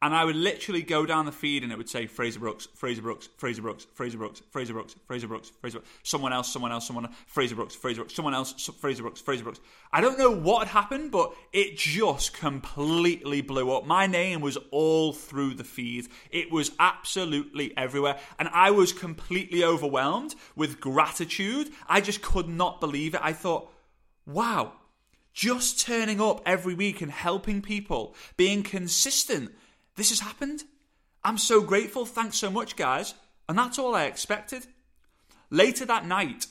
and 0.00 0.14
I 0.14 0.24
would 0.24 0.36
literally 0.36 0.82
go 0.82 1.04
down 1.04 1.26
the 1.26 1.32
feed 1.32 1.64
and 1.64 1.72
it 1.72 1.78
would 1.78 1.88
say 1.88 2.06
Fraser 2.06 2.38
Brooks, 2.38 2.68
Fraser 2.74 3.02
Brooks, 3.02 3.28
Fraser 3.36 3.62
Brooks, 3.62 3.86
Fraser 3.94 4.16
Brooks, 4.16 4.42
Fraser 4.50 4.72
Brooks, 4.72 4.94
Fraser 5.06 5.26
Brooks, 5.26 5.50
Fraser 5.60 5.78
Brooks, 5.78 5.90
someone 6.04 6.32
else, 6.32 6.52
someone 6.52 6.70
else, 6.70 6.86
someone 6.86 7.06
else, 7.06 7.14
Fraser 7.26 7.56
Brooks, 7.56 7.74
Fraser 7.74 8.02
Brooks, 8.02 8.14
someone 8.14 8.34
else, 8.34 8.70
Fraser 8.80 9.02
Brooks, 9.02 9.20
Fraser 9.20 9.42
Brooks. 9.42 9.60
I 9.92 10.00
don't 10.00 10.18
know 10.18 10.30
what 10.30 10.68
had 10.68 10.68
happened, 10.68 11.10
but 11.10 11.34
it 11.52 11.76
just 11.76 12.32
completely 12.32 13.40
blew 13.40 13.72
up. 13.72 13.86
My 13.86 14.06
name 14.06 14.40
was 14.40 14.56
all 14.70 15.12
through 15.12 15.54
the 15.54 15.64
feed. 15.64 16.06
It 16.30 16.52
was 16.52 16.70
absolutely 16.78 17.76
everywhere. 17.76 18.18
And 18.38 18.48
I 18.52 18.70
was 18.70 18.92
completely 18.92 19.64
overwhelmed 19.64 20.36
with 20.54 20.80
gratitude. 20.80 21.70
I 21.88 22.00
just 22.00 22.22
could 22.22 22.48
not 22.48 22.80
believe 22.80 23.14
it. 23.14 23.20
I 23.24 23.32
thought, 23.32 23.72
wow, 24.26 24.74
just 25.32 25.80
turning 25.80 26.20
up 26.20 26.40
every 26.46 26.74
week 26.74 27.00
and 27.00 27.10
helping 27.10 27.62
people, 27.62 28.14
being 28.36 28.62
consistent 28.62 29.50
this 29.98 30.08
has 30.10 30.20
happened. 30.20 30.62
I'm 31.22 31.36
so 31.36 31.60
grateful. 31.60 32.06
Thanks 32.06 32.38
so 32.38 32.50
much, 32.50 32.76
guys. 32.76 33.14
And 33.48 33.58
that's 33.58 33.78
all 33.78 33.94
I 33.94 34.04
expected. 34.04 34.66
Later 35.50 35.84
that 35.86 36.06
night, 36.06 36.46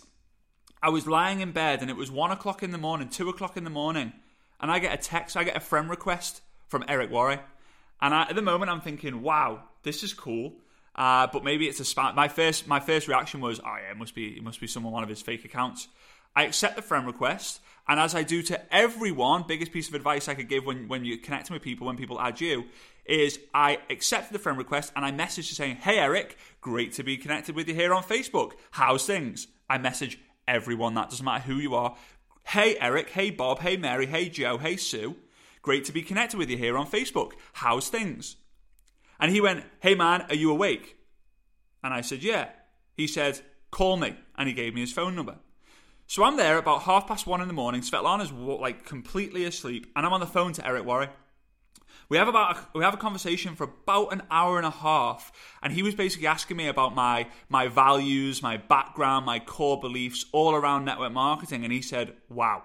I 0.84 0.90
was 0.90 1.08
lying 1.08 1.40
in 1.40 1.52
bed 1.52 1.82
and 1.82 1.90
it 1.90 1.96
was 1.96 2.12
one 2.12 2.32
o'clock 2.32 2.62
in 2.62 2.72
the 2.72 2.78
morning, 2.78 3.10
two 3.10 3.30
o'clock 3.30 3.58
in 3.58 3.64
the 3.64 3.70
morning, 3.70 4.14
and 4.60 4.70
I 4.70 4.80
get 4.80 4.94
a 4.94 5.02
text, 5.02 5.38
I 5.38 5.44
get 5.44 5.56
a 5.56 5.62
friend 5.62 5.90
request 5.90 6.42
from 6.68 6.84
Eric 6.88 7.10
Worre. 7.10 7.40
And 8.02 8.14
I, 8.14 8.24
at 8.24 8.36
the 8.36 8.42
moment, 8.42 8.70
I'm 8.70 8.82
thinking, 8.82 9.22
wow, 9.22 9.64
this 9.84 10.04
is 10.04 10.14
cool. 10.14 10.54
Uh, 10.96 11.28
but 11.32 11.44
maybe 11.44 11.68
it's 11.68 11.80
a 11.80 11.84
spam. 11.84 12.16
My 12.16 12.28
first, 12.28 12.68
my 12.68 12.80
first 12.80 13.08
reaction 13.08 13.40
was, 13.40 13.60
oh 13.60 13.78
yeah, 13.82 13.92
it 13.92 13.98
must 13.98 14.16
be, 14.16 14.38
it 14.38 14.44
must 14.44 14.60
be 14.60 14.68
someone 14.68 14.94
one 14.94 15.04
of 15.04 15.10
his 15.10 15.22
fake 15.22 15.46
accounts. 15.46 15.88
I 16.36 16.44
accept 16.44 16.76
the 16.76 16.82
friend 16.82 17.06
request, 17.06 17.62
and 17.88 18.00
as 18.00 18.14
I 18.14 18.24
do 18.24 18.42
to 18.44 18.74
everyone, 18.74 19.46
biggest 19.48 19.72
piece 19.72 19.88
of 19.88 19.94
advice 19.94 20.28
I 20.28 20.34
could 20.34 20.50
give 20.50 20.66
when, 20.66 20.88
when 20.88 21.06
you're 21.06 21.18
connecting 21.18 21.54
with 21.54 21.64
people, 21.64 21.88
when 21.88 21.98
people 21.98 22.20
add 22.20 22.42
you, 22.42 22.66
is 23.08 23.40
I 23.54 23.80
accepted 23.90 24.34
the 24.34 24.40
friend 24.40 24.58
request 24.58 24.92
and 24.96 25.06
I 25.06 25.12
messaged 25.12 25.54
saying, 25.54 25.78
Hey 25.78 25.98
Eric, 25.98 26.38
great 26.62 26.94
to 26.94 27.04
be 27.04 27.18
connected 27.18 27.56
with 27.56 27.68
you 27.68 27.76
here 27.76 27.94
on 27.94 28.04
Facebook. 28.04 28.54
How's 28.72 29.06
things? 29.06 29.48
I 29.70 29.78
message 29.78 30.20
everyone, 30.48 30.94
that 30.96 31.10
doesn't 31.10 31.26
matter 31.26 31.44
who 31.44 31.56
you 31.56 31.76
are. 31.76 31.96
Hey 32.44 32.78
Eric, 32.80 33.10
hey 33.10 33.30
Bob, 33.30 33.60
hey 33.60 33.78
Mary, 33.78 34.06
hey 34.06 34.30
Joe, 34.30 34.58
hey 34.58 34.78
Sue. 34.78 35.16
Great 35.62 35.86
to 35.86 35.92
be 35.92 36.02
connected 36.02 36.38
with 36.38 36.50
you 36.50 36.58
here 36.58 36.78
on 36.78 36.88
Facebook. 36.88 37.34
How's 37.54 37.90
things? 37.90 38.38
And 39.20 39.32
he 39.32 39.42
went, 39.42 39.66
Hey 39.80 39.96
man, 39.96 40.26
are 40.30 40.36
you 40.36 40.52
awake? 40.52 40.98
And 41.84 41.94
I 41.94 42.02
said, 42.02 42.24
Yeah. 42.24 42.50
He 42.96 43.08
said, 43.08 43.40
Call 43.72 43.98
me. 43.98 44.16
And 44.38 44.48
he 44.48 44.54
gave 44.54 44.74
me 44.74 44.82
his 44.82 44.94
phone 44.94 45.16
number. 45.16 45.38
So 46.08 46.24
I'm 46.24 46.38
there 46.38 46.58
about 46.58 46.84
half 46.84 47.06
past 47.08 47.28
one 47.28 47.42
in 47.42 47.50
the 47.50 47.54
morning. 47.54 47.82
Svetlana's 47.82 48.32
like 48.32 48.86
completely 48.86 49.44
asleep, 49.44 49.92
and 49.94 50.06
I'm 50.06 50.14
on 50.14 50.22
the 50.22 50.26
phone 50.26 50.54
to 50.54 50.66
Eric 50.66 50.86
Worre. 50.86 51.10
We 52.10 52.18
have 52.18 52.28
about 52.30 52.56
a, 52.56 52.78
we 52.78 52.84
have 52.84 52.94
a 52.94 52.98
conversation 52.98 53.56
for 53.56 53.66
about 53.66 54.14
an 54.14 54.24
hour 54.32 54.58
and 54.58 54.66
a 54.66 54.72
half, 54.72 55.32
and 55.62 55.74
he 55.74 55.84
was 55.84 55.94
basically 55.94 56.28
asking 56.28 56.56
me 56.58 56.68
about 56.68 56.96
my 56.96 57.28
my 57.50 57.68
values, 57.68 58.42
my 58.42 58.58
background, 58.58 59.26
my 59.26 59.40
core 59.40 59.80
beliefs, 59.80 60.26
all 60.32 60.56
around 60.56 60.86
network 60.86 61.12
marketing. 61.12 61.66
And 61.66 61.74
he 61.74 61.82
said, 61.82 62.16
"Wow, 62.30 62.64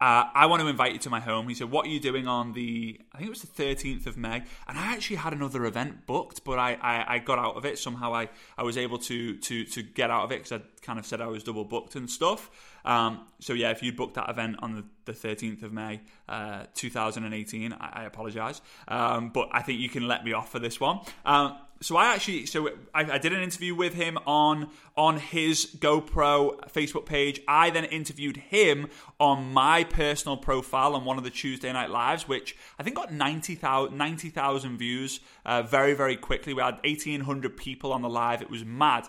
uh, 0.00 0.24
I 0.34 0.46
want 0.46 0.60
to 0.60 0.68
invite 0.68 0.92
you 0.92 0.98
to 1.00 1.10
my 1.10 1.20
home. 1.20 1.48
He 1.48 1.54
said, 1.54 1.70
What 1.70 1.86
are 1.86 1.88
you 1.88 2.00
doing 2.00 2.26
on 2.26 2.52
the, 2.52 3.00
I 3.12 3.18
think 3.18 3.28
it 3.28 3.30
was 3.30 3.42
the 3.42 3.62
13th 3.62 4.06
of 4.06 4.16
May? 4.16 4.42
And 4.66 4.76
I 4.76 4.92
actually 4.92 5.16
had 5.16 5.32
another 5.32 5.64
event 5.64 6.06
booked, 6.06 6.44
but 6.44 6.58
I, 6.58 6.76
I, 6.82 7.14
I 7.14 7.18
got 7.20 7.38
out 7.38 7.56
of 7.56 7.64
it. 7.64 7.78
Somehow 7.78 8.12
I, 8.12 8.28
I 8.58 8.64
was 8.64 8.76
able 8.76 8.98
to, 8.98 9.36
to, 9.38 9.64
to 9.64 9.82
get 9.82 10.10
out 10.10 10.24
of 10.24 10.32
it 10.32 10.42
because 10.42 10.52
I 10.52 10.62
kind 10.82 10.98
of 10.98 11.06
said 11.06 11.20
I 11.20 11.26
was 11.28 11.44
double 11.44 11.64
booked 11.64 11.94
and 11.94 12.10
stuff. 12.10 12.50
Um, 12.84 13.26
so, 13.38 13.52
yeah, 13.52 13.70
if 13.70 13.82
you 13.82 13.92
booked 13.92 14.14
that 14.14 14.28
event 14.28 14.56
on 14.60 14.74
the, 14.74 15.12
the 15.12 15.12
13th 15.12 15.62
of 15.62 15.72
May, 15.72 16.00
uh, 16.28 16.64
2018, 16.74 17.72
I, 17.72 17.76
I 17.78 18.04
apologize. 18.04 18.60
Um, 18.88 19.30
but 19.30 19.48
I 19.52 19.62
think 19.62 19.80
you 19.80 19.88
can 19.88 20.08
let 20.08 20.24
me 20.24 20.32
off 20.32 20.50
for 20.50 20.58
this 20.58 20.80
one. 20.80 21.00
Um, 21.24 21.56
so 21.80 21.96
I 21.96 22.14
actually 22.14 22.46
so 22.46 22.68
I, 22.94 23.12
I, 23.12 23.18
did 23.18 23.32
an 23.32 23.42
interview 23.42 23.74
with 23.74 23.94
him 23.94 24.18
on 24.26 24.70
on 24.96 25.18
his 25.18 25.66
GoPro 25.78 26.70
Facebook 26.70 27.04
page. 27.04 27.40
I 27.46 27.70
then 27.70 27.84
interviewed 27.84 28.36
him 28.36 28.88
on 29.20 29.52
my 29.52 29.84
personal 29.84 30.36
profile 30.36 30.94
on 30.94 31.04
one 31.04 31.18
of 31.18 31.24
the 31.24 31.30
Tuesday 31.30 31.72
night 31.72 31.90
lives, 31.90 32.26
which 32.26 32.56
I 32.78 32.82
think 32.82 32.96
got 32.96 33.12
90,000 33.12 33.96
90, 33.96 34.30
views 34.76 35.20
uh, 35.44 35.62
very 35.62 35.94
very 35.94 36.16
quickly. 36.16 36.54
We 36.54 36.62
had 36.62 36.78
1,800 36.84 37.56
people 37.56 37.92
on 37.92 38.02
the 38.02 38.08
live. 38.08 38.40
It 38.40 38.50
was 38.50 38.64
mad. 38.64 39.06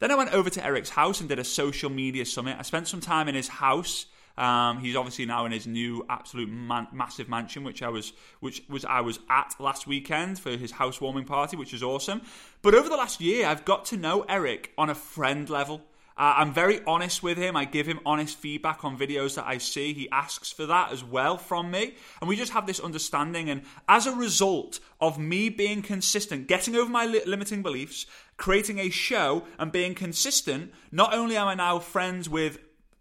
Then 0.00 0.10
I 0.10 0.14
went 0.14 0.32
over 0.32 0.48
to 0.50 0.64
Eric's 0.64 0.90
house 0.90 1.20
and 1.20 1.28
did 1.28 1.38
a 1.38 1.44
social 1.44 1.90
media 1.90 2.24
summit. 2.24 2.56
I 2.58 2.62
spent 2.62 2.88
some 2.88 3.00
time 3.00 3.28
in 3.28 3.34
his 3.34 3.48
house. 3.48 4.06
Um, 4.38 4.78
he's 4.78 4.94
obviously 4.94 5.26
now 5.26 5.46
in 5.46 5.52
his 5.52 5.66
new 5.66 6.06
absolute 6.08 6.48
man- 6.48 6.86
massive 6.92 7.28
mansion, 7.28 7.64
which 7.64 7.82
I 7.82 7.88
was 7.88 8.12
which 8.40 8.62
was 8.68 8.84
I 8.84 9.00
was 9.00 9.18
at 9.28 9.54
last 9.58 9.86
weekend 9.86 10.38
for 10.38 10.50
his 10.50 10.70
housewarming 10.70 11.24
party, 11.24 11.56
which 11.56 11.74
is 11.74 11.82
awesome. 11.82 12.22
But 12.62 12.74
over 12.74 12.88
the 12.88 12.96
last 12.96 13.20
year, 13.20 13.46
I've 13.46 13.64
got 13.64 13.84
to 13.86 13.96
know 13.96 14.22
Eric 14.28 14.72
on 14.78 14.90
a 14.90 14.94
friend 14.94 15.50
level. 15.50 15.82
Uh, 16.16 16.34
I'm 16.38 16.52
very 16.52 16.80
honest 16.84 17.22
with 17.22 17.38
him. 17.38 17.56
I 17.56 17.64
give 17.64 17.86
him 17.86 18.00
honest 18.04 18.36
feedback 18.36 18.84
on 18.84 18.98
videos 18.98 19.36
that 19.36 19.46
I 19.46 19.58
see. 19.58 19.92
He 19.92 20.10
asks 20.10 20.50
for 20.50 20.66
that 20.66 20.90
as 20.90 21.04
well 21.04 21.38
from 21.38 21.70
me. 21.70 21.94
And 22.20 22.28
we 22.28 22.34
just 22.34 22.52
have 22.52 22.66
this 22.66 22.80
understanding. 22.80 23.48
And 23.48 23.62
as 23.88 24.06
a 24.08 24.12
result 24.12 24.80
of 25.00 25.16
me 25.16 25.48
being 25.48 25.80
consistent, 25.80 26.48
getting 26.48 26.74
over 26.74 26.90
my 26.90 27.06
li- 27.06 27.22
limiting 27.24 27.62
beliefs, 27.62 28.04
creating 28.36 28.80
a 28.80 28.90
show, 28.90 29.44
and 29.60 29.70
being 29.70 29.94
consistent, 29.94 30.72
not 30.90 31.14
only 31.14 31.36
am 31.36 31.46
I 31.46 31.54
now 31.54 31.78
friends 31.78 32.28
with 32.28 32.58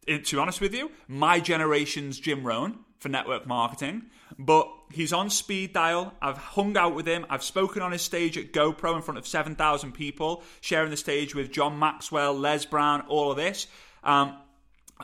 to 0.07 0.35
be 0.35 0.37
honest 0.39 0.61
with 0.61 0.73
you, 0.73 0.91
my 1.07 1.39
generation's 1.39 2.19
Jim 2.19 2.45
Rohn 2.45 2.79
for 2.99 3.09
network 3.09 3.45
marketing. 3.45 4.03
But 4.37 4.69
he's 4.91 5.13
on 5.13 5.29
speed 5.29 5.73
dial. 5.73 6.13
I've 6.21 6.37
hung 6.37 6.77
out 6.77 6.95
with 6.95 7.07
him. 7.07 7.25
I've 7.29 7.43
spoken 7.43 7.81
on 7.81 7.91
his 7.91 8.01
stage 8.01 8.37
at 8.37 8.51
GoPro 8.51 8.95
in 8.95 9.01
front 9.01 9.17
of 9.17 9.27
7,000 9.27 9.93
people, 9.93 10.43
sharing 10.61 10.89
the 10.89 10.97
stage 10.97 11.33
with 11.33 11.51
John 11.51 11.79
Maxwell, 11.79 12.33
Les 12.33 12.65
Brown, 12.65 13.01
all 13.07 13.31
of 13.31 13.37
this. 13.37 13.67
Um, 14.03 14.37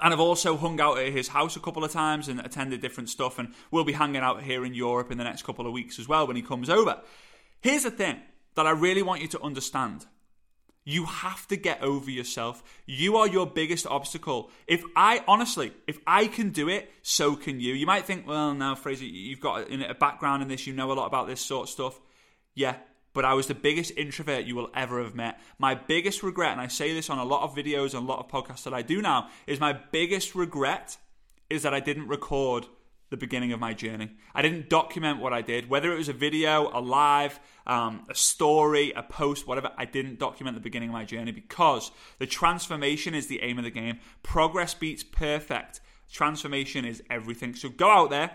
and 0.01 0.13
I've 0.13 0.19
also 0.19 0.57
hung 0.57 0.79
out 0.81 0.97
at 0.97 1.11
his 1.11 1.27
house 1.27 1.55
a 1.55 1.59
couple 1.59 1.83
of 1.83 1.91
times 1.91 2.27
and 2.27 2.39
attended 2.39 2.81
different 2.81 3.09
stuff. 3.09 3.39
And 3.39 3.53
we'll 3.71 3.83
be 3.83 3.93
hanging 3.93 4.21
out 4.21 4.41
here 4.43 4.65
in 4.65 4.73
Europe 4.73 5.11
in 5.11 5.17
the 5.17 5.23
next 5.23 5.43
couple 5.43 5.67
of 5.67 5.73
weeks 5.73 5.99
as 5.99 6.07
well 6.07 6.27
when 6.27 6.35
he 6.35 6.41
comes 6.41 6.69
over. 6.69 7.01
Here's 7.61 7.83
the 7.83 7.91
thing 7.91 8.19
that 8.55 8.67
I 8.67 8.71
really 8.71 9.03
want 9.03 9.21
you 9.21 9.27
to 9.29 9.41
understand. 9.41 10.05
You 10.85 11.05
have 11.05 11.47
to 11.47 11.55
get 11.55 11.81
over 11.81 12.11
yourself. 12.11 12.63
You 12.85 13.17
are 13.17 13.27
your 13.27 13.47
biggest 13.47 13.87
obstacle. 13.87 14.51
If 14.67 14.83
I, 14.95 15.23
honestly, 15.27 15.73
if 15.87 15.99
I 16.05 16.27
can 16.27 16.49
do 16.49 16.67
it, 16.67 16.91
so 17.01 17.35
can 17.35 17.59
you. 17.59 17.73
You 17.73 17.85
might 17.85 18.05
think, 18.05 18.27
well, 18.27 18.53
now, 18.53 18.75
Fraser, 18.75 19.05
you've 19.05 19.39
got 19.39 19.71
a 19.71 19.93
background 19.93 20.41
in 20.41 20.49
this, 20.49 20.67
you 20.67 20.73
know 20.73 20.91
a 20.91 20.93
lot 20.93 21.07
about 21.07 21.27
this 21.27 21.41
sort 21.41 21.67
of 21.67 21.69
stuff. 21.69 21.99
Yeah, 22.53 22.75
but 23.13 23.25
I 23.25 23.33
was 23.33 23.47
the 23.47 23.55
biggest 23.55 23.93
introvert 23.95 24.45
you 24.45 24.55
will 24.55 24.69
ever 24.75 25.01
have 25.01 25.15
met. 25.15 25.39
My 25.57 25.75
biggest 25.75 26.21
regret, 26.23 26.51
and 26.51 26.61
I 26.61 26.67
say 26.67 26.93
this 26.93 27.09
on 27.09 27.17
a 27.17 27.23
lot 27.23 27.43
of 27.43 27.55
videos 27.55 27.93
and 27.93 28.07
a 28.07 28.11
lot 28.11 28.19
of 28.19 28.27
podcasts 28.27 28.63
that 28.63 28.73
I 28.73 28.81
do 28.81 29.01
now, 29.01 29.29
is 29.47 29.59
my 29.59 29.73
biggest 29.73 30.35
regret 30.35 30.97
is 31.49 31.63
that 31.63 31.73
I 31.73 31.79
didn't 31.79 32.07
record 32.07 32.65
the 33.09 33.17
beginning 33.17 33.51
of 33.51 33.59
my 33.59 33.73
journey. 33.73 34.11
I 34.33 34.41
didn't 34.41 34.69
document 34.69 35.19
what 35.19 35.33
I 35.33 35.41
did, 35.41 35.69
whether 35.69 35.93
it 35.93 35.97
was 35.97 36.09
a 36.09 36.13
video, 36.13 36.69
a 36.73 36.81
live, 36.81 37.39
um, 37.67 38.05
a 38.09 38.15
story, 38.15 38.91
a 38.95 39.03
post, 39.03 39.47
whatever. 39.47 39.71
I 39.77 39.85
didn't 39.85 40.19
document 40.19 40.55
the 40.55 40.61
beginning 40.61 40.89
of 40.89 40.93
my 40.93 41.05
journey 41.05 41.31
because 41.31 41.91
the 42.19 42.25
transformation 42.25 43.13
is 43.13 43.27
the 43.27 43.41
aim 43.41 43.57
of 43.57 43.63
the 43.63 43.71
game. 43.71 43.99
Progress 44.23 44.73
beats 44.73 45.03
perfect. 45.03 45.79
Transformation 46.11 46.85
is 46.85 47.03
everything. 47.09 47.55
So 47.55 47.69
go 47.69 47.89
out 47.89 48.09
there. 48.09 48.31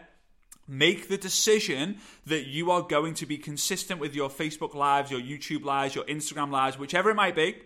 Make 0.70 1.08
the 1.08 1.16
decision 1.16 1.96
that 2.26 2.46
you 2.46 2.70
are 2.70 2.82
going 2.82 3.14
to 3.14 3.26
be 3.26 3.38
consistent 3.38 4.00
with 4.00 4.14
your 4.14 4.28
Facebook 4.28 4.74
lives, 4.74 5.10
your 5.10 5.20
YouTube 5.20 5.64
lives, 5.64 5.94
your 5.94 6.04
Instagram 6.04 6.50
lives, 6.50 6.78
whichever 6.78 7.10
it 7.10 7.14
might 7.14 7.34
be 7.34 7.56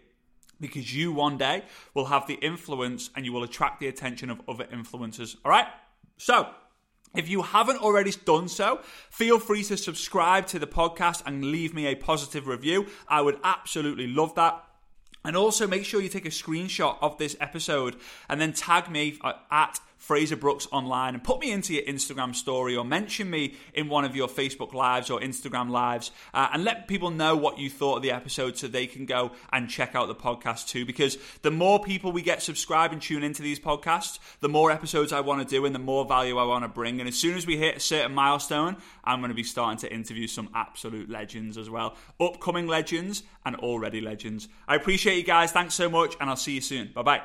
because 0.62 0.94
you 0.94 1.12
one 1.12 1.36
day 1.36 1.64
will 1.92 2.06
have 2.06 2.26
the 2.26 2.34
influence 2.34 3.10
and 3.14 3.26
you 3.26 3.32
will 3.32 3.42
attract 3.42 3.80
the 3.80 3.88
attention 3.88 4.30
of 4.30 4.40
other 4.48 4.64
influencers. 4.64 5.36
All 5.44 5.50
right? 5.50 5.66
So, 6.16 6.48
if 7.14 7.29
you 7.29 7.42
haven't 7.42 7.83
already 7.83 8.12
done 8.25 8.48
so, 8.48 8.81
feel 9.11 9.38
free 9.38 9.62
to 9.64 9.77
subscribe 9.77 10.46
to 10.48 10.59
the 10.59 10.66
podcast 10.66 11.22
and 11.27 11.44
leave 11.44 11.75
me 11.75 11.87
a 11.87 11.94
positive 11.94 12.46
review. 12.46 12.87
I 13.09 13.20
would 13.20 13.38
absolutely 13.44 14.07
love 14.07 14.35
that. 14.37 14.64
And 15.25 15.37
also 15.37 15.66
make 15.68 15.85
sure 15.85 16.01
you 16.01 16.09
take 16.09 16.27
a 16.27 16.31
screenshot 16.31 16.96
of 17.01 17.18
this 17.18 17.37
episode 17.40 17.96
and 18.29 18.40
then 18.40 18.53
tag 18.53 18.90
me 18.90 19.18
uh, 19.22 19.35
at 19.51 19.79
Fraser 20.02 20.34
Brooks 20.34 20.66
online 20.72 21.14
and 21.14 21.22
put 21.22 21.38
me 21.38 21.52
into 21.52 21.74
your 21.74 21.84
Instagram 21.84 22.34
story 22.34 22.74
or 22.74 22.84
mention 22.84 23.30
me 23.30 23.54
in 23.72 23.88
one 23.88 24.04
of 24.04 24.16
your 24.16 24.26
Facebook 24.26 24.74
lives 24.74 25.10
or 25.10 25.20
Instagram 25.20 25.70
lives 25.70 26.10
uh, 26.34 26.48
and 26.52 26.64
let 26.64 26.88
people 26.88 27.12
know 27.12 27.36
what 27.36 27.56
you 27.56 27.70
thought 27.70 27.98
of 27.98 28.02
the 28.02 28.10
episode 28.10 28.58
so 28.58 28.66
they 28.66 28.88
can 28.88 29.06
go 29.06 29.30
and 29.52 29.70
check 29.70 29.94
out 29.94 30.08
the 30.08 30.14
podcast 30.14 30.66
too. 30.66 30.84
Because 30.84 31.18
the 31.42 31.52
more 31.52 31.80
people 31.80 32.10
we 32.10 32.20
get 32.20 32.42
subscribe 32.42 32.90
and 32.90 33.00
tune 33.00 33.22
into 33.22 33.42
these 33.42 33.60
podcasts, 33.60 34.18
the 34.40 34.48
more 34.48 34.72
episodes 34.72 35.12
I 35.12 35.20
want 35.20 35.40
to 35.40 35.46
do 35.46 35.64
and 35.66 35.74
the 35.74 35.78
more 35.78 36.04
value 36.04 36.36
I 36.36 36.46
want 36.46 36.64
to 36.64 36.68
bring. 36.68 36.98
And 36.98 37.08
as 37.08 37.14
soon 37.14 37.36
as 37.36 37.46
we 37.46 37.56
hit 37.56 37.76
a 37.76 37.80
certain 37.80 38.12
milestone, 38.12 38.78
I'm 39.04 39.20
going 39.20 39.30
to 39.30 39.36
be 39.36 39.44
starting 39.44 39.78
to 39.88 39.94
interview 39.94 40.26
some 40.26 40.48
absolute 40.52 41.10
legends 41.10 41.56
as 41.56 41.70
well. 41.70 41.94
Upcoming 42.18 42.66
legends 42.66 43.22
and 43.46 43.54
already 43.54 44.00
legends. 44.00 44.48
I 44.66 44.74
appreciate 44.74 45.16
you 45.16 45.24
guys. 45.24 45.52
Thanks 45.52 45.74
so 45.74 45.88
much, 45.88 46.16
and 46.20 46.28
I'll 46.28 46.34
see 46.34 46.54
you 46.54 46.60
soon. 46.60 46.90
Bye 46.92 47.02
bye. 47.02 47.22